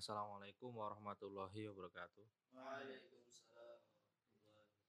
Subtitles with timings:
[0.00, 2.24] Assalamualaikum warahmatullahi wabarakatuh.
[2.56, 4.72] Waalaikumsalam warahmatullahi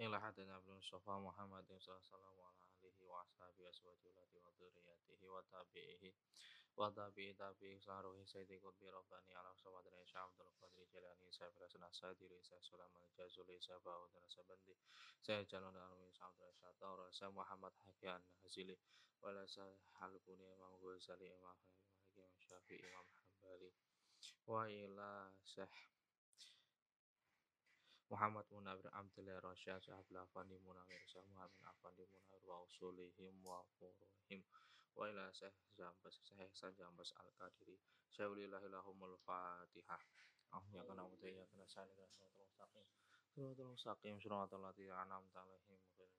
[0.00, 6.16] Inilah hadana bin Mustafa Muhammad sallallahu alaihi wa ashabihi aswajulati wa dzurriyyatihi wa tabi'ihi
[6.72, 11.84] wa tabi'i tabi'i saharuhi sayyidi qutbi rabbani ala sawadri Syekh Abdul Qadir Jilani Syekh Hasan
[11.84, 14.72] Asadiri Syekh Sulaiman Jazuli Syekh Ba'udana Sabandi
[15.20, 18.80] Syekh Jalal Alwi Syekh Abdul Syatar Syekh Muhammad Hakian Hazili
[19.20, 21.60] wala Syekh Halbuni Imam Ghazali Imam
[22.52, 23.72] Syafi'i Imam Hambali
[24.44, 25.72] wa ila Syekh
[28.12, 33.64] Muhammad Munawir Abdullah Rasyad Syekh Abdul Afandi Munawir Syekh Muhammad Afandi Munawir wa usulihim wa
[33.80, 34.44] furuhim
[34.92, 37.80] wa ila Syekh Jambas Syekh Hasan Jambas Al-Qadiri.
[38.12, 40.04] Syekh Ulilahilahumul Fatihah.
[40.52, 42.84] Amin ya kana wa ya kana sani kana suratul mustaqim.
[43.32, 46.12] Suratul mustaqim suratul lati alaihim waladdallin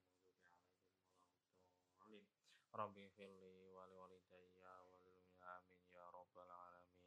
[2.74, 7.06] Rabbi firli wa liwalidayya wa lil amin ya rabbal alamin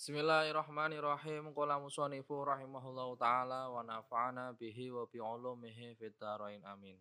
[0.00, 1.52] Bismillahirrahmanirrahim.
[1.52, 6.64] Qala musanifu rahimahullahu taala wa nafa'ana bihi wa bi ulumihi fid dharain.
[6.64, 6.96] Amin.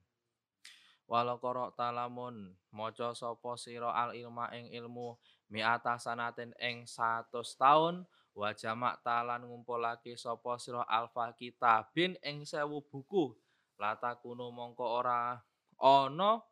[1.08, 2.52] Walau qara talamun.
[2.76, 5.16] Maca sapa sira al ilma ing ilmu
[5.48, 8.04] mi'ata sanatin ing 100 taun.
[8.36, 13.32] Wa jamak talan ngumpulake sapa sira alfa kitabin ing 1000 buku.
[13.80, 15.40] Lata kuno mongko ora
[15.80, 16.44] ana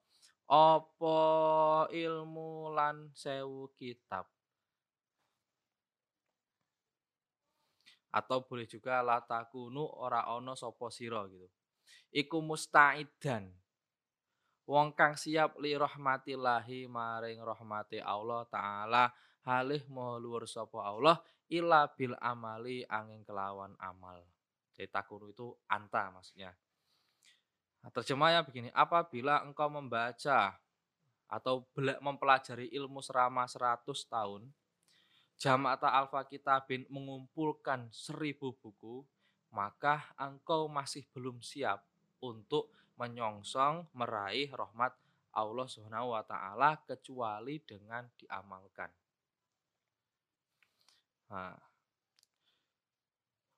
[0.48, 1.20] apa
[1.92, 4.32] ilmu lan 1000 kitab
[8.12, 11.48] atau boleh juga latakunu ora ono sopo siro gitu.
[12.12, 13.52] Iku mustaidan.
[14.68, 19.08] Wong kang siap li rahmatillahi maring rahmati Allah taala
[19.48, 19.80] halih
[20.20, 24.20] luar sopo Allah ila bil amali angin kelawan amal.
[24.76, 26.52] Jadi takunu itu anta maksudnya.
[27.82, 30.60] Nah, terjemahnya begini, apabila engkau membaca
[31.28, 31.64] atau
[32.04, 34.52] mempelajari ilmu selama 100 tahun,
[35.38, 39.06] Jama'ata Alfa Kitabin mengumpulkan seribu buku,
[39.54, 41.86] maka engkau masih belum siap
[42.18, 44.98] untuk menyongsong meraih rahmat
[45.38, 48.90] Allah Subhanahu wa taala kecuali dengan diamalkan.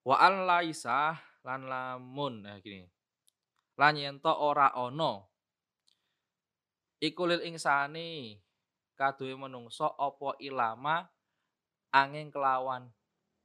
[0.03, 1.15] Wa an laisa
[1.47, 2.83] lan lamun nah gini.
[3.79, 5.31] Lan yento ora ono
[6.99, 8.35] ikulil insani
[8.99, 11.07] kaduwe menungso apa ilama
[11.89, 12.93] angin kelawan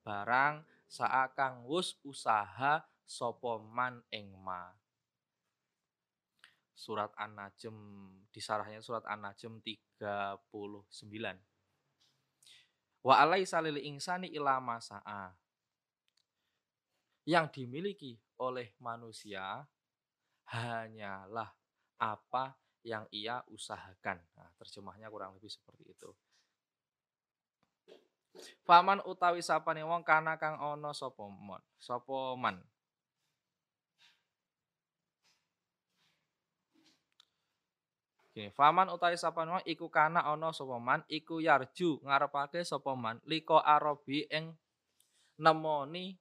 [0.05, 4.77] barang saakang wus usaha sopoman engma
[6.75, 7.73] Surat An-Najm
[8.35, 10.03] disarahnya surat An-Najm 39.
[13.07, 15.39] Wa alaisa lil insani ilama sa'a.
[17.25, 19.65] Yang dimiliki oleh manusia
[20.51, 21.55] hanyalah
[22.03, 24.21] apa yang ia usahakan.
[24.37, 26.11] Nah, terjemahnya kurang lebih seperti itu.
[28.67, 32.59] Faman utawi sapane wong kana kang ana sapa mon, sapa man.
[38.35, 43.23] Oke, faman utawi sapane wong iku kana ana sapa man, iku yarju ngarepake sapa man
[43.23, 44.59] liko arabi ing
[45.39, 46.19] nemoni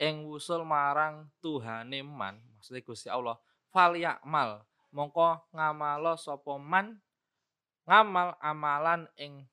[0.00, 3.36] ing wusul marang Tuhane man, maksudnya Gusti Allah,
[3.68, 4.64] fal yakmal
[4.96, 6.96] mongko ngamalo sapa man
[7.84, 9.44] ngamal amalan ing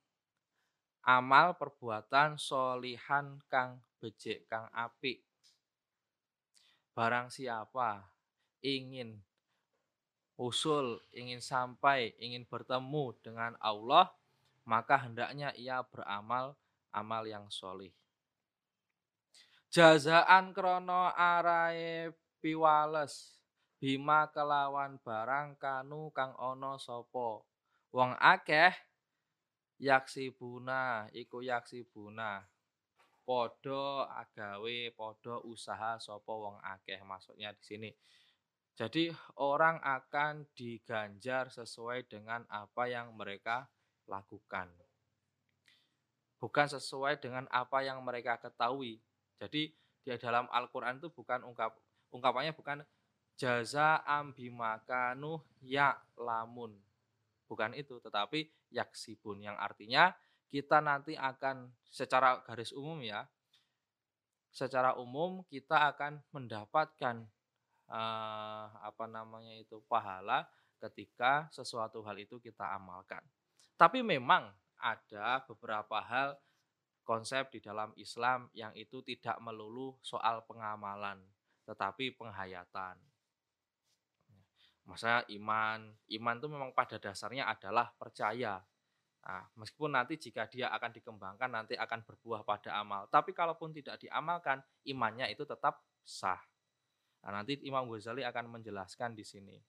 [1.07, 5.23] amal perbuatan solihan kang becik kang apik.
[6.91, 8.03] Barang siapa
[8.59, 9.23] ingin
[10.35, 14.11] usul, ingin sampai, ingin bertemu dengan Allah,
[14.67, 16.59] maka hendaknya ia beramal
[16.91, 17.95] amal yang solih.
[19.71, 22.11] Jazaan krono arae
[22.43, 23.39] piwales
[23.79, 27.47] bima kelawan barang kanu kang ono sopo.
[27.95, 28.73] Wong akeh
[29.77, 32.45] yaksi buna iku yaksi buna.
[33.27, 37.89] Podo agawe podo usaha sopo wong akeh maksudnya di sini.
[38.77, 39.09] Jadi
[39.41, 43.67] orang akan diganjar sesuai dengan apa yang mereka
[44.05, 44.69] lakukan.
[46.37, 49.01] Bukan sesuai dengan apa yang mereka ketahui.
[49.41, 51.73] Jadi di dalam Al-Quran itu bukan ungkap
[52.13, 52.85] ungkapannya bukan
[53.35, 56.86] jaza ambimakanu ya lamun
[57.47, 60.11] bukan itu tetapi yaksibun yang artinya
[60.47, 63.27] kita nanti akan secara garis umum ya
[64.51, 67.23] secara umum kita akan mendapatkan
[67.87, 70.47] eh, apa namanya itu pahala
[70.77, 73.21] ketika sesuatu hal itu kita amalkan.
[73.77, 76.37] Tapi memang ada beberapa hal
[77.07, 81.23] konsep di dalam Islam yang itu tidak melulu soal pengamalan
[81.63, 82.99] tetapi penghayatan
[84.87, 88.63] Masa iman, iman itu memang pada dasarnya adalah percaya.
[89.27, 93.11] Nah, meskipun nanti jika dia akan dikembangkan nanti akan berbuah pada amal.
[93.11, 96.39] Tapi kalaupun tidak diamalkan, imannya itu tetap sah.
[97.27, 99.59] Nah, nanti Imam Ghazali akan menjelaskan di sini.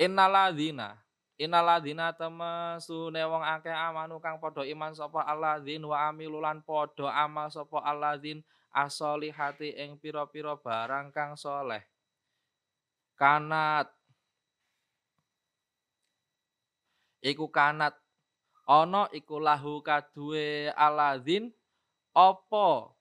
[0.00, 1.05] Innaladzina
[1.36, 7.84] Innaladzina temasune wong akeh amanu kang padha iman sapa alladzin wa amilulan padha amal sapa
[7.84, 8.40] alladzin
[8.72, 11.84] asolihati ing pira-pira barang kang soleh.
[13.20, 13.92] Kanat.
[17.20, 17.92] Iku kanat.
[18.64, 21.52] Ana iku lahu kaduwe alladzin
[22.16, 22.96] apa?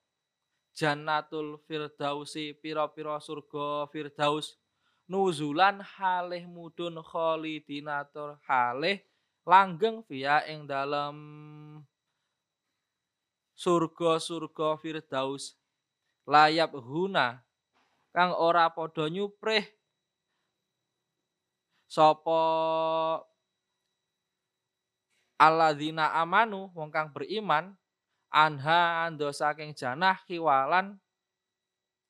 [0.76, 4.60] Jannatul Firdausi pira-pira surga Firdaus
[5.06, 9.02] nuzulan halih mudun khalidinatur halih
[9.46, 11.16] langgeng via ing dalam
[13.54, 15.54] surga-surga Firdaus
[16.26, 17.46] layap huna
[18.10, 19.64] kang ora padha nyuprih
[21.86, 22.42] sapa
[25.38, 27.78] alladzina amanu wong kang beriman
[28.34, 30.98] anha ando saking janah kiwalan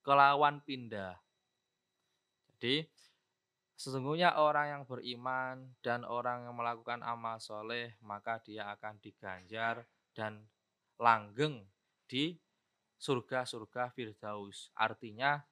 [0.05, 1.24] kelawan pindah.
[2.55, 2.87] Jadi
[3.75, 9.83] sesungguhnya orang yang beriman dan orang yang melakukan amal soleh maka dia akan diganjar
[10.15, 10.47] dan
[10.95, 11.67] langgeng
[12.07, 12.39] di
[12.95, 14.71] surga-surga Firdaus.
[14.79, 15.43] Artinya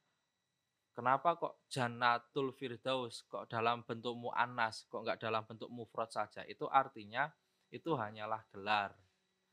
[0.96, 6.48] kenapa kok Jannatul Firdaus kok dalam bentuk mu'annas, kok nggak dalam bentuk mufrad saja?
[6.48, 7.28] Itu artinya
[7.68, 8.96] itu hanyalah gelar.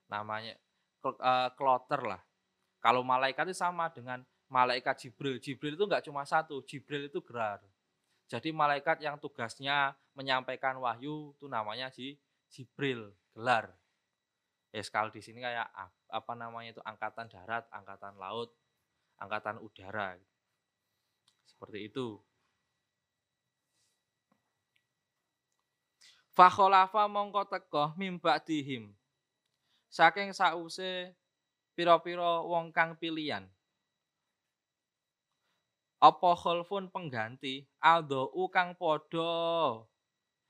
[0.07, 0.55] Namanya
[1.03, 2.23] uh, kloter lah.
[2.79, 5.39] Kalau malaikat itu sama dengan malaikat Jibril.
[5.39, 7.63] Jibril itu nggak cuma satu, Jibril itu gerar.
[8.27, 11.89] Jadi malaikat yang tugasnya menyampaikan wahyu itu namanya
[12.51, 13.71] Jibril, gelar.
[14.71, 15.67] Ya sekali di sini kayak
[16.11, 18.55] apa namanya itu angkatan darat, angkatan laut,
[19.19, 20.19] angkatan udara.
[21.47, 22.19] Seperti itu.
[26.31, 28.95] Fakholafa mongko tekoh mimba dihim
[29.91, 31.11] saking sause
[31.75, 33.45] pira-pira wong kang pilihan.
[36.01, 37.69] Apa khalfun pengganti?
[37.77, 39.85] Aldo kang padha.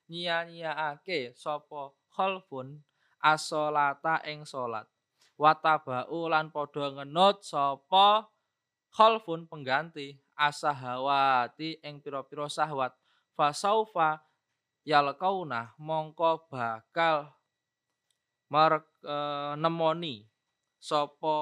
[0.07, 2.79] Nyia-nyiaake sapa khalfun
[3.19, 4.87] asolata ing salat.
[5.35, 8.31] Watabau lan padha ngenut sapa
[8.95, 10.23] khalfun pengganti?
[10.39, 12.95] Asahawati ing pira-pira syahwat.
[13.35, 14.23] Fasaufa
[14.87, 17.35] yalqauna mongko bakal
[18.49, 19.17] marek e,
[19.59, 20.25] nemoni
[20.79, 21.37] sapa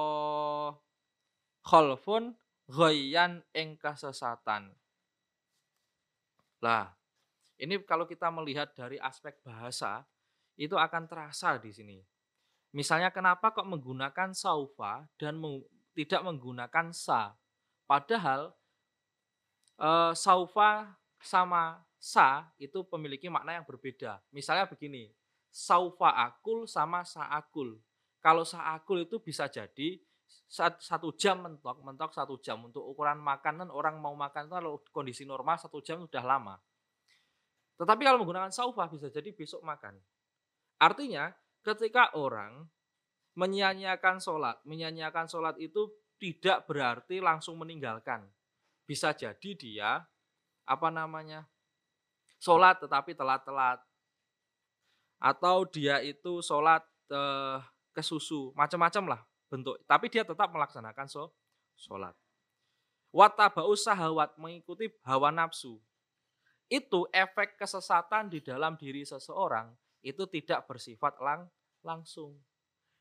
[1.63, 2.35] khalfun
[2.69, 4.69] ghayyan ing kasesatan.
[6.61, 6.93] Lah,
[7.57, 10.05] ini kalau kita melihat dari aspek bahasa
[10.53, 11.97] itu akan terasa di sini.
[12.69, 15.65] Misalnya kenapa kok menggunakan saufa dan meng,
[15.97, 17.33] tidak menggunakan sa?
[17.89, 18.53] Padahal
[19.73, 24.21] e, saufa sama sa itu memiliki makna yang berbeda.
[24.29, 25.09] Misalnya begini,
[25.49, 27.81] saufa akul sama saakul.
[28.21, 29.97] Kalau saakul itu bisa jadi
[30.49, 35.23] satu jam mentok, mentok satu jam untuk ukuran makanan orang mau makan itu kalau kondisi
[35.29, 36.57] normal satu jam sudah lama.
[37.77, 39.93] Tetapi kalau menggunakan saufa bisa jadi besok makan.
[40.81, 41.29] Artinya
[41.61, 42.65] ketika orang
[43.37, 48.25] menyanyiakan sholat, menyanyiakan sholat itu tidak berarti langsung meninggalkan.
[48.89, 50.01] Bisa jadi dia
[50.65, 51.45] apa namanya
[52.41, 53.79] sholat tetapi telat-telat
[55.21, 56.81] atau dia itu sholat
[57.13, 57.61] eh,
[57.93, 59.81] ke susu, macam-macam lah bentuk.
[59.89, 61.33] Tapi dia tetap melaksanakan so,
[61.73, 62.13] sholat.
[63.09, 65.81] Watabau sahawat mengikuti hawa nafsu.
[66.69, 69.73] Itu efek kesesatan di dalam diri seseorang
[70.05, 71.49] itu tidak bersifat lang
[71.81, 72.37] langsung.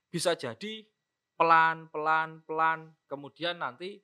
[0.09, 0.88] Bisa jadi
[1.37, 4.00] pelan, pelan, pelan, kemudian nanti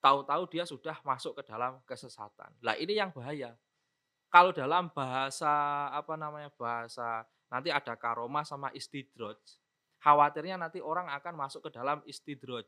[0.00, 2.50] tahu-tahu dia sudah masuk ke dalam kesesatan.
[2.64, 3.54] Lah ini yang bahaya.
[4.28, 9.38] Kalau dalam bahasa apa namanya bahasa nanti ada karomah sama istidroj.
[9.98, 12.66] Khawatirnya nanti orang akan masuk ke dalam istidroj.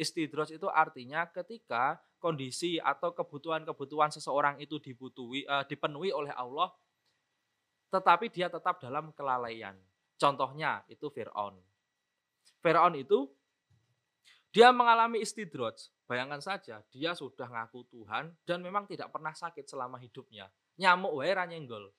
[0.00, 6.72] Istidroj itu artinya ketika kondisi atau kebutuhan-kebutuhan seseorang itu dibutuhi, uh, dipenuhi oleh Allah,
[7.92, 9.76] tetapi dia tetap dalam kelalaian.
[10.16, 11.56] Contohnya itu Fir'aun.
[12.64, 13.28] Fir'aun itu
[14.52, 15.76] dia mengalami istidroj.
[16.08, 21.28] Bayangkan saja, dia sudah ngaku Tuhan dan memang tidak pernah sakit selama hidupnya nyamuk wae
[21.36, 21.92] ra nyenggol.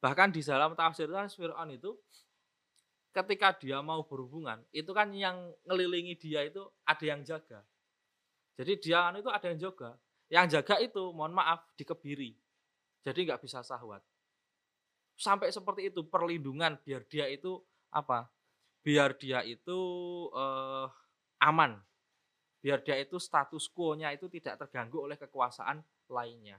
[0.00, 1.92] Bahkan di dalam tafsir Fir'aun itu
[3.12, 7.64] ketika dia mau berhubungan, itu kan yang ngelilingi dia itu ada yang jaga.
[8.58, 9.90] Jadi dia itu ada yang jaga.
[10.28, 12.36] Yang jaga itu, mohon maaf, dikebiri.
[13.06, 14.02] Jadi nggak bisa sahwat.
[15.18, 17.58] Sampai seperti itu perlindungan biar dia itu
[17.90, 18.28] apa?
[18.84, 19.78] Biar dia itu
[20.34, 20.86] eh,
[21.42, 21.80] aman.
[22.58, 26.58] Biar dia itu status quo-nya itu tidak terganggu oleh kekuasaan lainnya.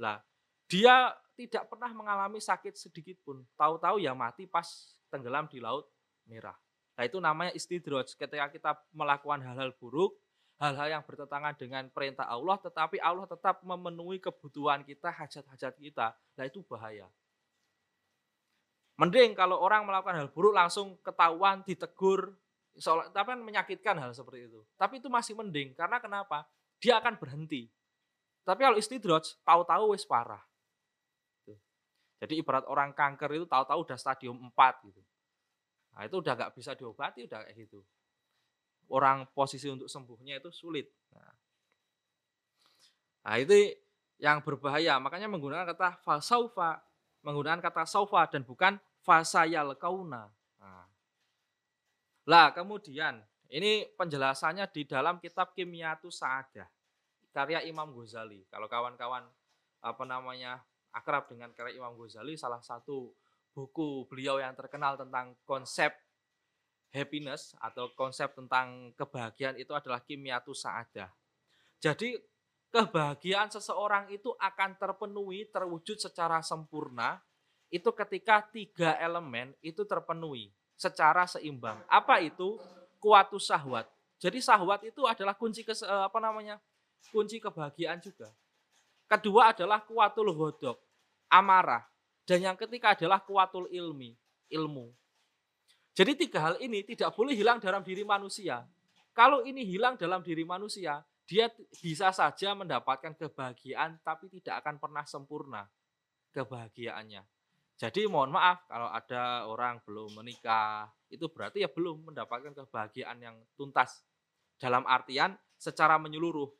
[0.00, 0.18] Lah,
[0.66, 3.44] dia tidak pernah mengalami sakit sedikit pun.
[3.54, 5.88] Tahu-tahu ya mati pas tenggelam di laut
[6.28, 6.56] merah.
[6.94, 8.14] Nah itu namanya istidroj.
[8.14, 10.14] Ketika kita melakukan hal-hal buruk,
[10.62, 16.14] hal-hal yang bertentangan dengan perintah Allah, tetapi Allah tetap memenuhi kebutuhan kita, hajat-hajat kita.
[16.14, 17.10] Nah itu bahaya.
[18.94, 22.38] Mending kalau orang melakukan hal buruk langsung ketahuan, ditegur,
[22.78, 24.62] soal, tapi kan menyakitkan hal seperti itu.
[24.78, 26.46] Tapi itu masih mending, karena kenapa?
[26.78, 27.66] Dia akan berhenti.
[28.46, 30.42] Tapi kalau istidroj, tahu-tahu wis parah.
[32.18, 35.02] Jadi ibarat orang kanker itu tahu-tahu udah stadium 4 gitu.
[35.94, 37.80] Nah itu udah nggak bisa diobati, udah kayak gitu.
[38.90, 40.90] Orang posisi untuk sembuhnya itu sulit.
[41.14, 41.32] Nah,
[43.24, 43.74] nah itu
[44.20, 45.00] yang berbahaya.
[45.00, 46.82] Makanya menggunakan kata falsaufa,
[47.24, 50.28] menggunakan kata saufa dan bukan fasayal kauna.
[50.60, 50.86] Nah.
[52.28, 53.20] Lah kemudian
[53.52, 56.66] ini penjelasannya di dalam kitab Kimiyatu Sa'adah
[57.34, 58.46] karya Imam Ghazali.
[58.48, 59.26] Kalau kawan-kawan
[59.84, 60.62] apa namanya
[60.94, 63.10] akrab dengan karya Imam Ghazali, salah satu
[63.50, 65.90] buku beliau yang terkenal tentang konsep
[66.94, 71.10] happiness atau konsep tentang kebahagiaan itu adalah kimiatu sa'adah.
[71.82, 72.14] Jadi
[72.70, 77.18] kebahagiaan seseorang itu akan terpenuhi, terwujud secara sempurna
[77.74, 81.82] itu ketika tiga elemen itu terpenuhi secara seimbang.
[81.90, 82.58] Apa itu?
[83.02, 83.90] Kuatu sahwat.
[84.16, 86.56] Jadi sahwat itu adalah kunci ke, apa namanya?
[87.12, 88.32] kunci kebahagiaan juga.
[89.04, 90.80] Kedua adalah kuatul hodok,
[91.34, 91.82] amarah.
[92.24, 94.14] Dan yang ketiga adalah kuatul ilmi,
[94.48, 94.94] ilmu.
[95.94, 98.64] Jadi tiga hal ini tidak boleh hilang dalam diri manusia.
[99.14, 101.46] Kalau ini hilang dalam diri manusia, dia
[101.78, 105.62] bisa saja mendapatkan kebahagiaan tapi tidak akan pernah sempurna
[106.34, 107.22] kebahagiaannya.
[107.74, 113.36] Jadi mohon maaf kalau ada orang belum menikah, itu berarti ya belum mendapatkan kebahagiaan yang
[113.58, 114.02] tuntas.
[114.58, 116.50] Dalam artian secara menyeluruh.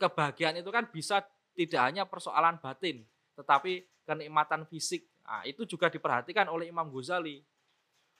[0.00, 1.20] Kebahagiaan itu kan bisa
[1.52, 3.04] tidak hanya persoalan batin,
[3.40, 5.08] tetapi kenikmatan fisik.
[5.24, 7.40] Nah, itu juga diperhatikan oleh Imam Ghazali.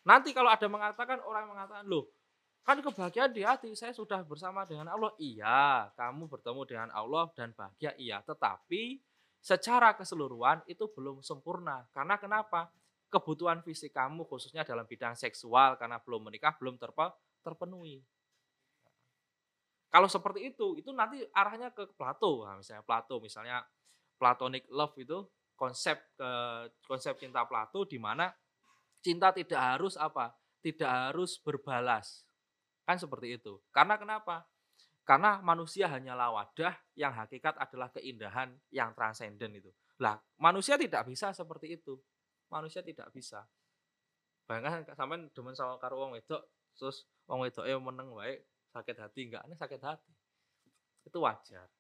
[0.09, 2.09] Nanti kalau ada mengatakan orang mengatakan, loh
[2.65, 5.13] kan kebahagiaan di hati, saya sudah bersama dengan Allah.
[5.21, 8.21] Iya, kamu bertemu dengan Allah dan bahagia, iya.
[8.25, 9.01] Tetapi
[9.41, 11.89] secara keseluruhan itu belum sempurna.
[11.93, 12.69] Karena kenapa?
[13.11, 17.11] Kebutuhan fisik kamu khususnya dalam bidang seksual karena belum menikah belum terpe,
[17.43, 18.07] terpenuhi.
[19.91, 22.47] Kalau seperti itu, itu nanti arahnya ke Plato.
[22.47, 23.67] Nah, misalnya Plato, misalnya
[24.21, 25.25] Platonic love itu
[25.57, 26.31] konsep ke
[26.85, 28.29] konsep cinta Plato di mana
[29.01, 30.37] cinta tidak harus apa?
[30.61, 32.29] Tidak harus berbalas.
[32.85, 33.57] Kan seperti itu.
[33.73, 34.45] Karena kenapa?
[35.09, 39.73] Karena manusia hanyalah wadah yang hakikat adalah keindahan yang transenden itu.
[39.97, 41.97] Lah, manusia tidak bisa seperti itu.
[42.53, 43.43] Manusia tidak bisa.
[44.45, 46.43] Bayangkan sampean demen sama karo wong wedok,
[46.77, 48.43] terus wong ya meneng wae
[48.75, 49.43] sakit hati enggak?
[49.47, 50.13] Ini sakit hati.
[51.07, 51.71] Itu wajar.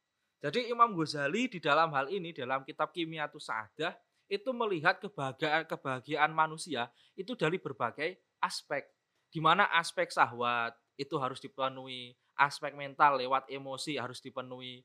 [0.40, 3.92] Jadi Imam Ghazali di dalam hal ini dalam kitab Kimiatu Sa'adah
[4.24, 8.88] itu melihat kebahagiaan kebahagiaan manusia itu dari berbagai aspek.
[9.28, 14.80] Di mana aspek sahwat itu harus dipenuhi, aspek mental lewat emosi harus dipenuhi.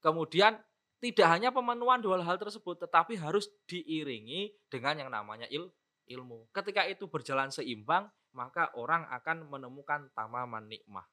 [0.00, 0.56] Kemudian
[1.04, 5.68] tidak hanya pemenuhan dua hal tersebut tetapi harus diiringi dengan yang namanya il,
[6.08, 6.48] ilmu.
[6.48, 11.04] Ketika itu berjalan seimbang, maka orang akan menemukan tamaman nikmah.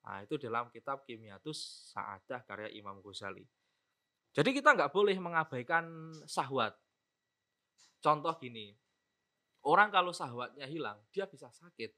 [0.00, 3.44] Nah, itu dalam kitab Kimiatus Sa'adah karya Imam Ghazali.
[4.32, 6.72] Jadi kita nggak boleh mengabaikan sahwat.
[8.00, 8.72] Contoh gini,
[9.66, 11.92] orang kalau sahwatnya hilang, dia bisa sakit.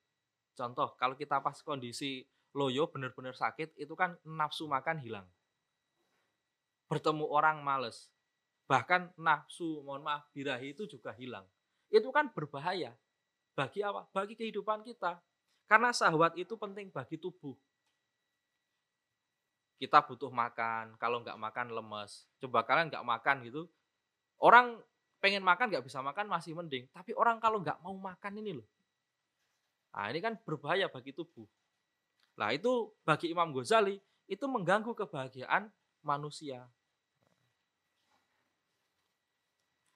[0.57, 5.27] Contoh, kalau kita pas kondisi loyo benar-benar sakit, itu kan nafsu makan hilang.
[6.91, 8.11] Bertemu orang males.
[8.67, 11.47] Bahkan nafsu, mohon maaf, birahi itu juga hilang.
[11.93, 12.97] Itu kan berbahaya.
[13.53, 14.09] Bagi apa?
[14.11, 15.21] Bagi kehidupan kita.
[15.69, 17.57] Karena sahwat itu penting bagi tubuh
[19.83, 22.31] kita butuh makan, kalau nggak makan lemes.
[22.39, 23.67] Coba kalian nggak makan gitu,
[24.39, 24.79] orang
[25.19, 26.87] pengen makan nggak bisa makan masih mending.
[26.95, 28.69] Tapi orang kalau nggak mau makan ini loh,
[29.91, 31.51] nah ini kan berbahaya bagi tubuh.
[32.39, 33.99] Nah itu bagi Imam Ghazali
[34.31, 35.67] itu mengganggu kebahagiaan
[36.07, 36.63] manusia.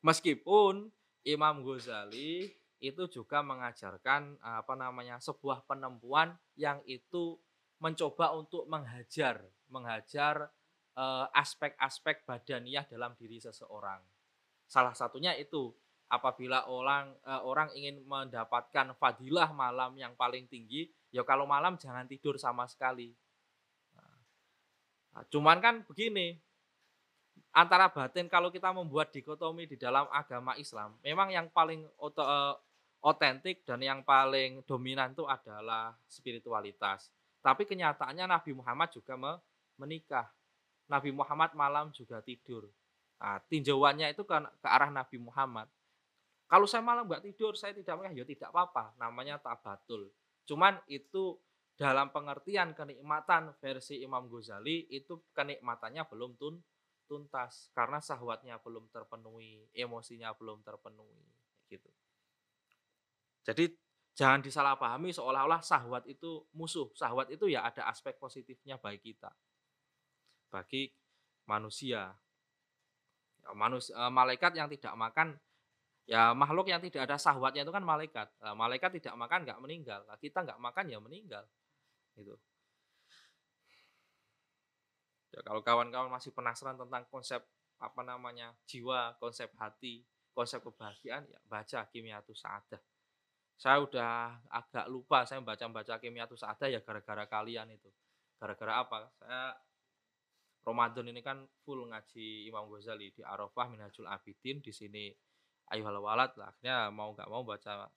[0.02, 0.90] Meskipun
[1.23, 2.50] Imam Ghazali
[2.83, 7.38] itu juga mengajarkan apa namanya sebuah penempuan yang itu
[7.78, 10.49] mencoba untuk menghajar, menghajar
[10.97, 14.00] eh, aspek-aspek badaniah dalam diri seseorang.
[14.66, 15.71] Salah satunya itu
[16.09, 22.09] apabila orang eh, orang ingin mendapatkan fadilah malam yang paling tinggi, ya kalau malam jangan
[22.09, 23.12] tidur sama sekali.
[23.92, 26.37] Nah, cuman kan begini,
[27.56, 32.54] antara batin kalau kita membuat dikotomi di dalam agama Islam, memang yang paling eh,
[33.06, 37.12] otentik dan yang paling dominan itu adalah spiritualitas.
[37.47, 39.15] Tapi kenyataannya Nabi Muhammad juga
[39.79, 40.26] menikah.
[40.91, 42.67] Nabi Muhammad malam juga tidur.
[43.23, 45.71] Nah, tinjauannya itu ke, ke arah Nabi Muhammad.
[46.50, 48.99] Kalau saya malam nggak tidur, saya tidak mengaji, ya tidak apa-apa.
[48.99, 50.11] Namanya tabatul.
[50.43, 51.38] Cuman itu
[51.79, 56.59] dalam pengertian kenikmatan versi Imam Ghazali itu kenikmatannya belum tun
[57.07, 61.23] tuntas karena sahwatnya belum terpenuhi, emosinya belum terpenuhi
[61.71, 61.87] gitu.
[63.47, 63.71] Jadi
[64.16, 66.88] jangan disalahpahami seolah-olah sahwat itu musuh.
[66.96, 69.28] Sahwat itu ya ada aspek positifnya bagi kita.
[70.49, 70.88] Bagi
[71.44, 72.16] manusia.
[73.44, 75.37] Ya, manus, e, malaikat yang tidak makan
[76.06, 78.32] ya makhluk yang tidak ada sahwatnya itu kan malaikat.
[78.40, 80.00] Nah, malaikat tidak makan nggak meninggal.
[80.08, 81.44] Nah, kita nggak makan ya meninggal.
[82.16, 82.35] Gitu.
[85.37, 87.44] Ya, kalau kawan-kawan masih penasaran tentang konsep
[87.76, 90.00] apa namanya jiwa, konsep hati,
[90.32, 92.96] konsep kebahagiaan, ya baca Kimiatu Sa'adah.
[93.56, 97.88] Saya udah agak lupa saya baca-baca Kimiatu Sa'adah ya gara-gara kalian itu.
[98.36, 99.08] Gara-gara apa?
[99.16, 99.56] Saya
[100.60, 105.08] Ramadan ini kan full ngaji Imam Ghazali di Arafah Minhajul Abidin di sini
[105.72, 106.52] Ayuhal Walad lah.
[106.52, 107.88] Akhirnya mau nggak mau baca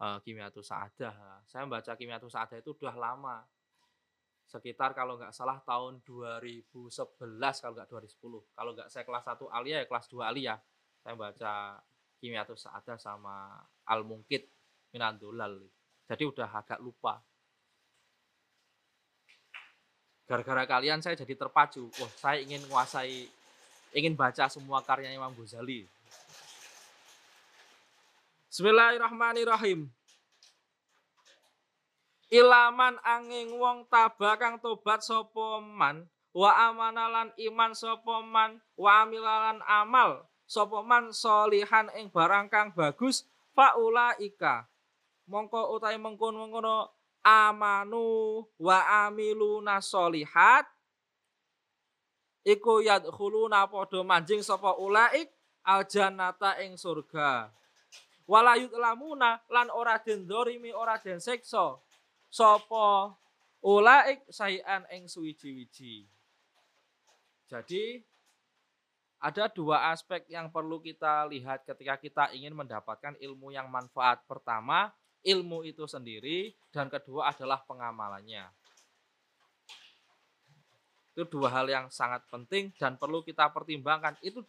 [0.00, 1.44] uh, Kimiatu Sa'adah.
[1.44, 3.44] Saya baca Kimiatu Sa'adah itu udah lama
[4.46, 6.70] sekitar kalau nggak salah tahun 2011
[7.34, 10.54] kalau nggak 2010 kalau nggak saya kelas 1 alia ya kelas 2 alia
[11.02, 11.82] saya baca
[12.16, 14.55] Kimia Kimiatus Saada sama Al Mungkit
[14.96, 15.60] Minandulal
[16.08, 17.20] jadi udah agak lupa.
[20.24, 21.92] Gara-gara kalian saya jadi terpacu.
[22.00, 23.28] Wah saya ingin menguasai
[23.92, 25.84] ingin baca semua karya Imam Ghazali.
[28.48, 29.84] Bismillahirrahmanirrahim.
[32.32, 40.24] Ilaman angin wong tabakang tobat sapa man wa amanalan iman sapa man wa amilalan amal
[40.48, 44.66] sapa man solihan ing barang kang bagus faula ika
[45.26, 46.90] mongko utai mengkon-mengkono
[47.22, 50.66] amanu wa amiluna solihat
[52.46, 55.30] iku yadkhuluna padha manjing sapa ulaik
[55.66, 57.50] aljannata ing surga
[58.30, 61.78] walayut lamuna lan ora den dorimi ora den siksa
[62.36, 63.16] Sopo
[63.62, 66.04] ulaik sayan eng suwiji-wiji.
[67.46, 68.02] Jadi
[69.22, 74.20] ada dua aspek yang perlu kita lihat ketika kita ingin mendapatkan ilmu yang manfaat.
[74.26, 74.92] Pertama,
[75.26, 78.46] ilmu itu sendiri dan kedua adalah pengamalannya.
[81.18, 84.14] Itu dua hal yang sangat penting dan perlu kita pertimbangkan.
[84.22, 84.46] Itu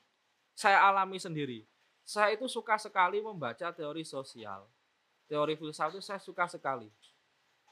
[0.53, 1.65] saya alami sendiri.
[2.05, 4.69] Saya itu suka sekali membaca teori sosial.
[5.27, 6.87] Teori filsafat itu saya suka sekali.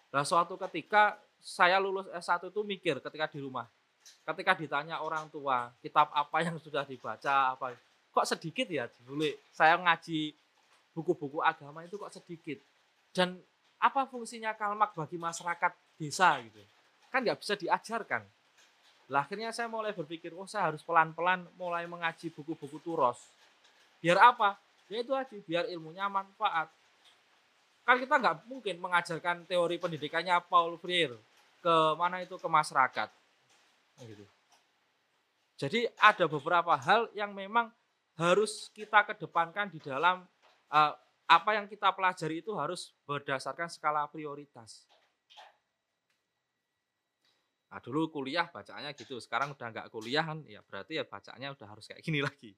[0.10, 3.70] Nah suatu ketika saya lulus S1 itu mikir ketika di rumah.
[4.26, 7.78] Ketika ditanya orang tua, kitab apa yang sudah dibaca, apa
[8.16, 10.32] kok sedikit ya dulu saya ngaji
[10.96, 12.64] buku-buku agama itu kok sedikit.
[13.16, 13.40] Dan
[13.80, 16.60] apa fungsinya kalmak bagi masyarakat desa gitu.
[17.08, 18.28] Kan nggak bisa diajarkan.
[19.08, 23.24] Lah akhirnya saya mulai berpikir, oh saya harus pelan-pelan mulai mengaji buku-buku turos.
[24.04, 24.60] Biar apa?
[24.92, 26.68] Ya itu aja, biar ilmunya manfaat
[27.86, 31.22] kan kita nggak mungkin mengajarkan teori pendidikannya Paul Freire
[31.62, 33.10] ke mana itu ke masyarakat
[34.02, 34.26] gitu.
[35.56, 37.70] Jadi ada beberapa hal yang memang
[38.18, 40.26] harus kita kedepankan di dalam
[40.74, 40.94] uh,
[41.26, 44.86] apa yang kita pelajari itu harus berdasarkan skala prioritas.
[47.70, 51.68] Nah dulu kuliah bacanya gitu, sekarang udah nggak kuliah kan, ya berarti ya bacanya udah
[51.68, 52.54] harus kayak gini lagi.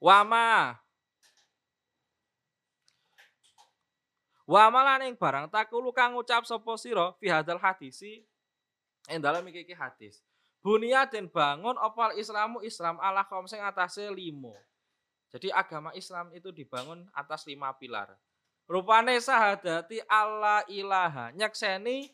[0.00, 0.76] Wama
[4.50, 8.26] Wa malan ing barang takulu kang ngucap sapa sira fi hadal hadisi
[9.06, 10.26] ing dalem iki hadis.
[10.58, 14.58] Bunia den bangun opal Islamu Islam ala kaum sing atase limo.
[15.30, 18.18] Jadi agama Islam itu dibangun atas lima pilar.
[18.66, 22.10] Rupane sahadati Allah ilaha nyekseni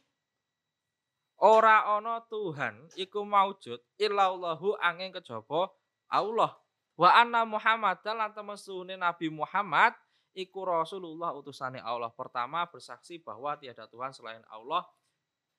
[1.41, 5.69] ora ana Tuhan iku maujud illallahu angin kejaba
[6.09, 6.57] Allah
[6.97, 9.93] wa anna Muhammadan lan temesune Nabi Muhammad
[10.37, 12.13] iku Rasulullah utusannya Allah.
[12.13, 14.85] Pertama bersaksi bahwa tiada Tuhan selain Allah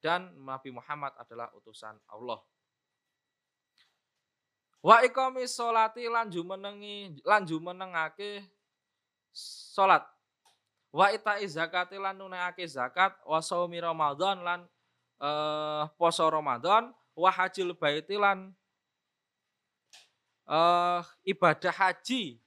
[0.02, 2.42] dan Nabi Muhammad adalah utusan Allah.
[4.82, 8.46] Wa iqamis sholati lanju menengi lanju menengake
[9.34, 10.06] salat.
[10.94, 14.60] Wa ita zakati lan nunekake zakat wa shaumi Ramadan lan
[15.22, 18.54] eh, poso Ramadan wa hajil baiti lan
[20.48, 22.40] eh, ibadah haji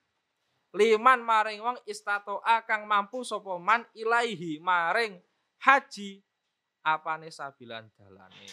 [0.71, 5.19] liman maring wong istatoa kang mampu sapa man ilaihi maring
[5.59, 6.23] haji
[6.87, 8.47] apane sabilan dalane.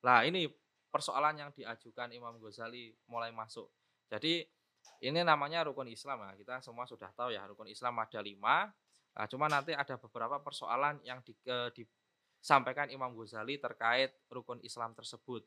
[0.00, 0.48] Lah ini
[0.90, 3.70] persoalan yang diajukan Imam Ghazali mulai masuk.
[4.10, 4.44] Jadi
[5.00, 6.36] ini namanya rukun Islam ya.
[6.36, 8.68] Kita semua sudah tahu ya rukun Islam ada lima.
[9.10, 14.92] Nah, cuma nanti ada beberapa persoalan yang di, ke, disampaikan Imam Ghazali terkait rukun Islam
[14.94, 15.42] tersebut.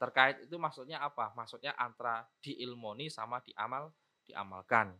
[0.00, 1.30] Terkait itu maksudnya apa?
[1.36, 3.92] Maksudnya antara diilmoni sama diamal
[4.24, 4.96] diamalkan.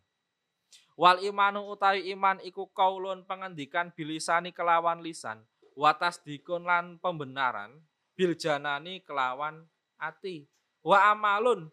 [0.95, 5.41] Wal imanu utawi iman iku kaulun pengendikan bilisani kelawan lisan,
[5.73, 7.81] watas dikun lan pembenaran,
[8.21, 9.65] biljanani kelawan
[9.97, 10.45] ati.
[10.85, 11.73] Wa amalun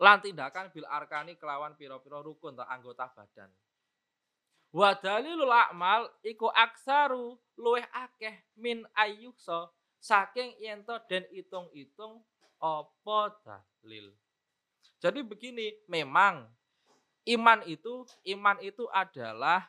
[0.00, 3.52] lan tindakan bil arkani kelawan piro-piro rukun atau anggota badan.
[4.72, 9.68] Wa dalilul a'mal iku aksaru luweh akeh min ayyuhsa
[10.00, 12.24] saking yento dan hitung-hitung
[12.56, 14.16] apa dalil.
[14.96, 16.48] Jadi begini, memang
[17.28, 19.68] iman itu iman itu adalah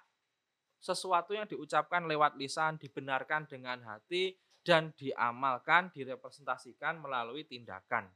[0.79, 8.07] sesuatu yang diucapkan lewat lisan, dibenarkan dengan hati dan diamalkan, direpresentasikan melalui tindakan.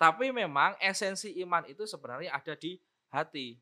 [0.00, 2.80] Tapi memang esensi iman itu sebenarnya ada di
[3.12, 3.60] hati.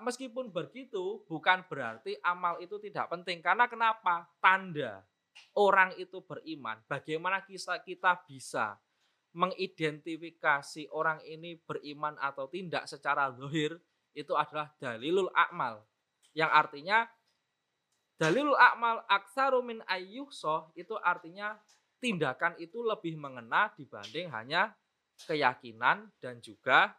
[0.00, 3.44] Meskipun begitu, bukan berarti amal itu tidak penting.
[3.44, 4.28] Karena kenapa?
[4.40, 5.04] Tanda
[5.56, 6.80] orang itu beriman.
[6.88, 8.80] Bagaimana kita, kita bisa
[9.30, 13.78] mengidentifikasi orang ini beriman atau tidak secara zahir
[14.12, 15.86] itu adalah dalilul akmal.
[16.34, 16.98] Yang artinya
[18.20, 21.56] dalilul akmal aksaru min ayyuhsoh itu artinya
[21.96, 24.76] tindakan itu lebih mengena dibanding hanya
[25.24, 26.92] keyakinan dan juga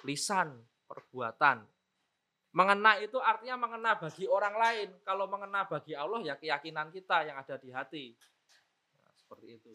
[0.00, 0.56] lisan
[0.88, 1.68] perbuatan
[2.50, 4.88] Mengena itu artinya mengena bagi orang lain.
[5.06, 8.18] Kalau mengena bagi Allah ya keyakinan kita yang ada di hati.
[8.98, 9.70] Nah, seperti itu.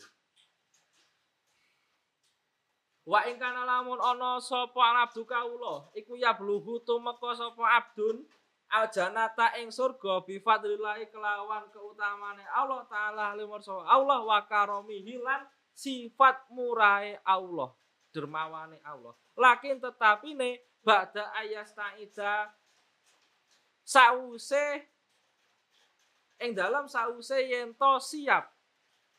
[3.07, 8.25] Wa ing kana lamun ana sapa abdu kawula iku ya bluhu tumeka abdun
[8.69, 17.19] aljanata ing surga bi kelawan keutamane Allah taala limarsa Allah wa karomihi lan sifat murahe
[17.27, 17.75] Allah
[18.15, 19.11] dermawane Allah.
[19.35, 22.47] Lakin tetapine ba'da ayastaida
[23.83, 24.87] sause
[26.39, 28.47] ing dalam sause yen to siap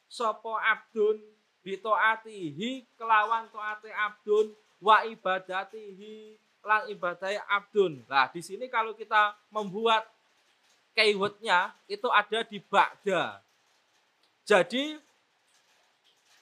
[0.09, 1.21] sapa abdun
[1.61, 8.03] bitaatihi kelawan taate abdun wa ibadatihi lan ibadai abdun.
[8.11, 10.11] Nah, di sini kalau kita membuat
[10.99, 13.39] keywordnya itu ada di ba'da.
[14.43, 14.99] Jadi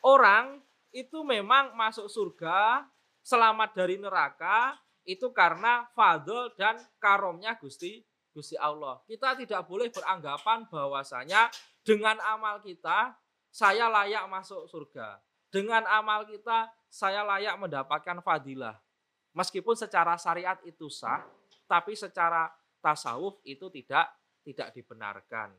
[0.00, 2.88] orang itu memang masuk surga,
[3.20, 8.00] selamat dari neraka, itu karena fadl dan karomnya Gusti
[8.34, 8.98] Gusti Allah.
[9.06, 11.52] Kita tidak boleh beranggapan bahwasanya
[11.86, 13.14] dengan amal kita
[13.54, 15.22] saya layak masuk surga.
[15.52, 18.83] Dengan amal kita saya layak mendapatkan fadilah.
[19.34, 21.26] Meskipun secara syariat itu sah,
[21.66, 24.14] tapi secara tasawuf itu tidak
[24.46, 25.50] tidak dibenarkan.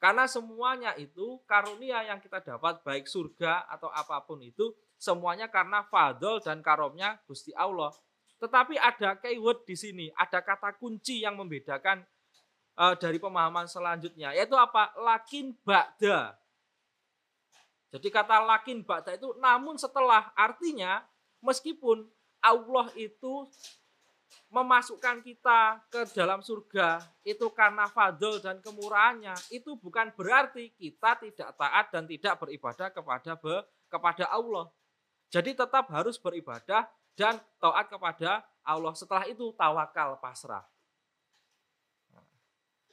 [0.00, 5.84] Karena semuanya itu karunia yang kita dapat baik surga atau apa pun itu semuanya karena
[5.86, 7.92] fadl dan karomnya Gusti Allah.
[8.40, 12.00] Tetapi ada keyword di sini, ada kata kunci yang membedakan
[12.80, 14.96] uh, dari pemahaman selanjutnya yaitu apa?
[14.96, 16.32] Lakin ba'da.
[17.92, 21.04] Jadi kata lakin ba'da itu namun setelah artinya
[21.44, 22.08] meskipun
[22.40, 23.48] Allah itu
[24.50, 31.50] memasukkan kita ke dalam surga itu karena fadl dan kemurahannya itu bukan berarti kita tidak
[31.54, 34.66] taat dan tidak beribadah kepada be, kepada Allah.
[35.30, 38.92] Jadi tetap harus beribadah dan taat kepada Allah.
[38.98, 40.66] Setelah itu tawakal pasrah.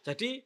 [0.06, 0.46] Jadi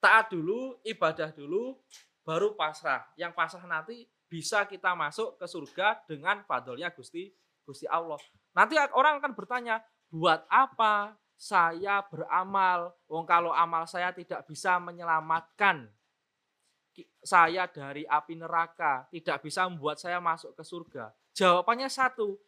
[0.00, 1.76] taat dulu, ibadah dulu,
[2.24, 3.04] baru pasrah.
[3.20, 7.28] Yang pasrah nanti bisa kita masuk ke surga dengan fadlnya Gusti
[7.64, 8.20] Gusti Allah.
[8.52, 9.80] Nanti orang akan bertanya,
[10.12, 12.94] buat apa saya beramal?
[13.10, 15.90] Wong kalau amal saya tidak bisa menyelamatkan
[17.24, 21.10] saya dari api neraka, tidak bisa membuat saya masuk ke surga.
[21.34, 22.38] Jawabannya satu,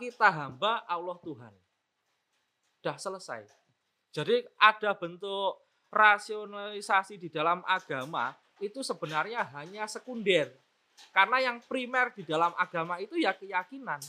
[0.00, 1.52] kita hamba Allah Tuhan.
[2.80, 3.42] Sudah selesai.
[4.16, 5.60] Jadi ada bentuk
[5.92, 8.32] rasionalisasi di dalam agama
[8.64, 10.48] itu sebenarnya hanya sekunder.
[11.12, 14.00] Karena yang primer di dalam agama itu ya keyakinan.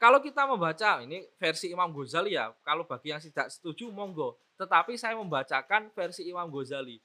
[0.00, 4.40] Kalau kita membaca, ini versi Imam Ghazali ya, kalau bagi yang tidak setuju monggo.
[4.56, 6.96] Tetapi saya membacakan versi Imam Ghazali.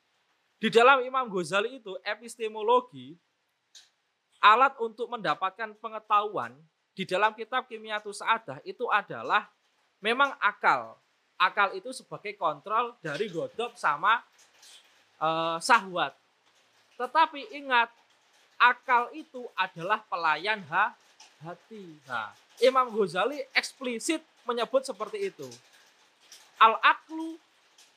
[0.56, 3.20] Di dalam Imam Ghazali itu epistemologi,
[4.40, 6.56] alat untuk mendapatkan pengetahuan
[6.96, 9.52] di dalam kitab Kimiatus Sa'adah itu adalah
[10.00, 10.96] memang akal
[11.40, 14.24] akal itu sebagai kontrol dari godok sama
[15.20, 16.16] uh, sahwat.
[16.96, 17.92] Tetapi ingat,
[18.56, 20.96] akal itu adalah pelayan ha,
[21.44, 22.00] hati.
[22.08, 22.32] Nah,
[22.64, 25.48] Imam Ghazali eksplisit menyebut seperti itu.
[26.62, 27.36] Al-aklu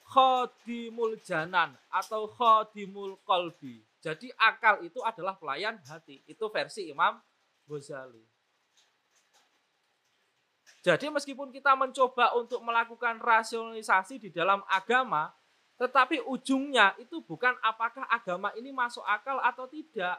[0.09, 3.85] khodimul janan atau khodimul kolbi.
[3.99, 6.23] Jadi akal itu adalah pelayan hati.
[6.27, 7.19] Itu versi Imam
[7.69, 8.23] Ghazali.
[10.83, 15.35] Jadi meskipun kita mencoba untuk melakukan rasionalisasi di dalam agama,
[15.79, 20.19] Tetapi ujungnya itu bukan apakah agama ini masuk akal atau tidak.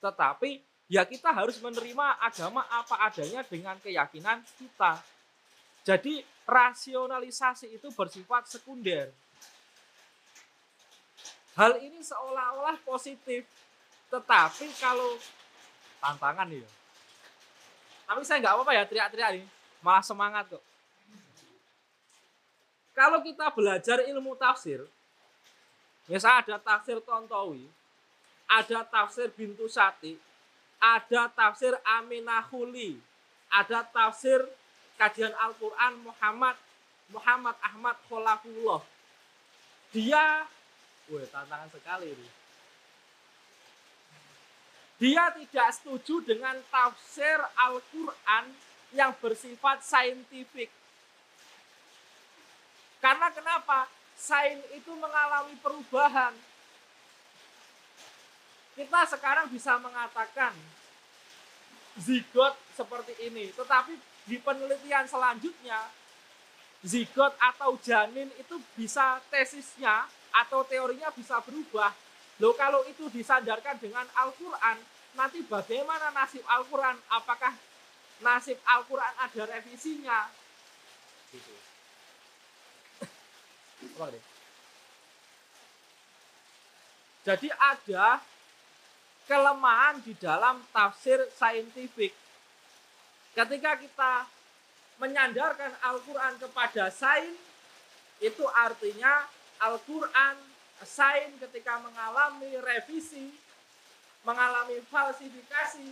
[0.00, 5.00] Tetapi ya kita harus menerima agama apa adanya dengan keyakinan kita.
[5.84, 9.12] Jadi rasionalisasi itu bersifat sekunder.
[11.54, 13.46] Hal ini seolah-olah positif.
[14.10, 15.16] Tetapi kalau
[16.00, 16.68] tantangan ya.
[18.04, 19.48] Tapi saya nggak apa-apa ya teriak-teriak ini.
[19.80, 20.64] Malah semangat kok.
[22.94, 24.86] Kalau kita belajar ilmu tafsir,
[26.06, 27.66] misalnya ada tafsir Tontowi,
[28.46, 30.14] ada tafsir Bintu Sati,
[30.84, 33.00] ada tafsir Aminahuli,
[33.48, 34.44] ada tafsir
[35.00, 36.56] kajian Al-Quran Muhammad
[37.08, 38.84] Muhammad Ahmad Kholafullah.
[39.96, 40.44] Dia,
[41.08, 42.28] wah tantangan sekali ini.
[45.00, 48.44] Dia tidak setuju dengan tafsir Al-Quran
[48.92, 50.68] yang bersifat saintifik
[53.04, 53.84] karena kenapa?
[54.16, 56.32] Sains itu mengalami perubahan.
[58.72, 60.56] Kita sekarang bisa mengatakan
[61.98, 63.50] zigot seperti ini.
[63.54, 63.94] Tetapi
[64.26, 65.78] di penelitian selanjutnya,
[66.82, 71.94] zigot atau janin itu bisa tesisnya atau teorinya bisa berubah.
[72.42, 74.78] Loh kalau itu disandarkan dengan Al-Quran,
[75.14, 76.98] nanti bagaimana nasib Al-Quran?
[77.14, 77.54] Apakah
[78.18, 80.26] nasib Al-Quran ada revisinya?
[81.30, 81.54] Gitu.
[87.26, 88.20] Jadi ada
[89.24, 92.12] kelemahan di dalam tafsir saintifik.
[93.34, 94.12] Ketika kita
[95.02, 97.34] menyandarkan Al-Quran kepada sains,
[98.22, 99.26] itu artinya
[99.58, 100.36] Al-Quran,
[100.86, 103.34] sains ketika mengalami revisi,
[104.22, 105.88] mengalami falsifikasi,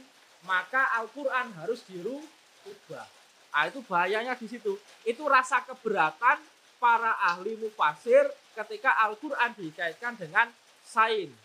[0.46, 3.06] maka Al-Quran harus dirubah.
[3.52, 4.80] Nah, itu bahayanya di situ.
[5.04, 6.40] Itu rasa keberatan
[6.80, 10.48] para ahli mufasir ketika Al-Quran dikaitkan dengan
[10.82, 11.36] sains.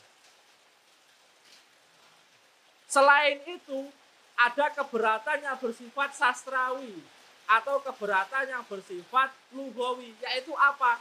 [2.88, 3.92] Selain itu,
[4.38, 6.96] ada keberatan yang bersifat sastrawi
[7.48, 11.00] atau keberatan yang bersifat lugawi, yaitu apa?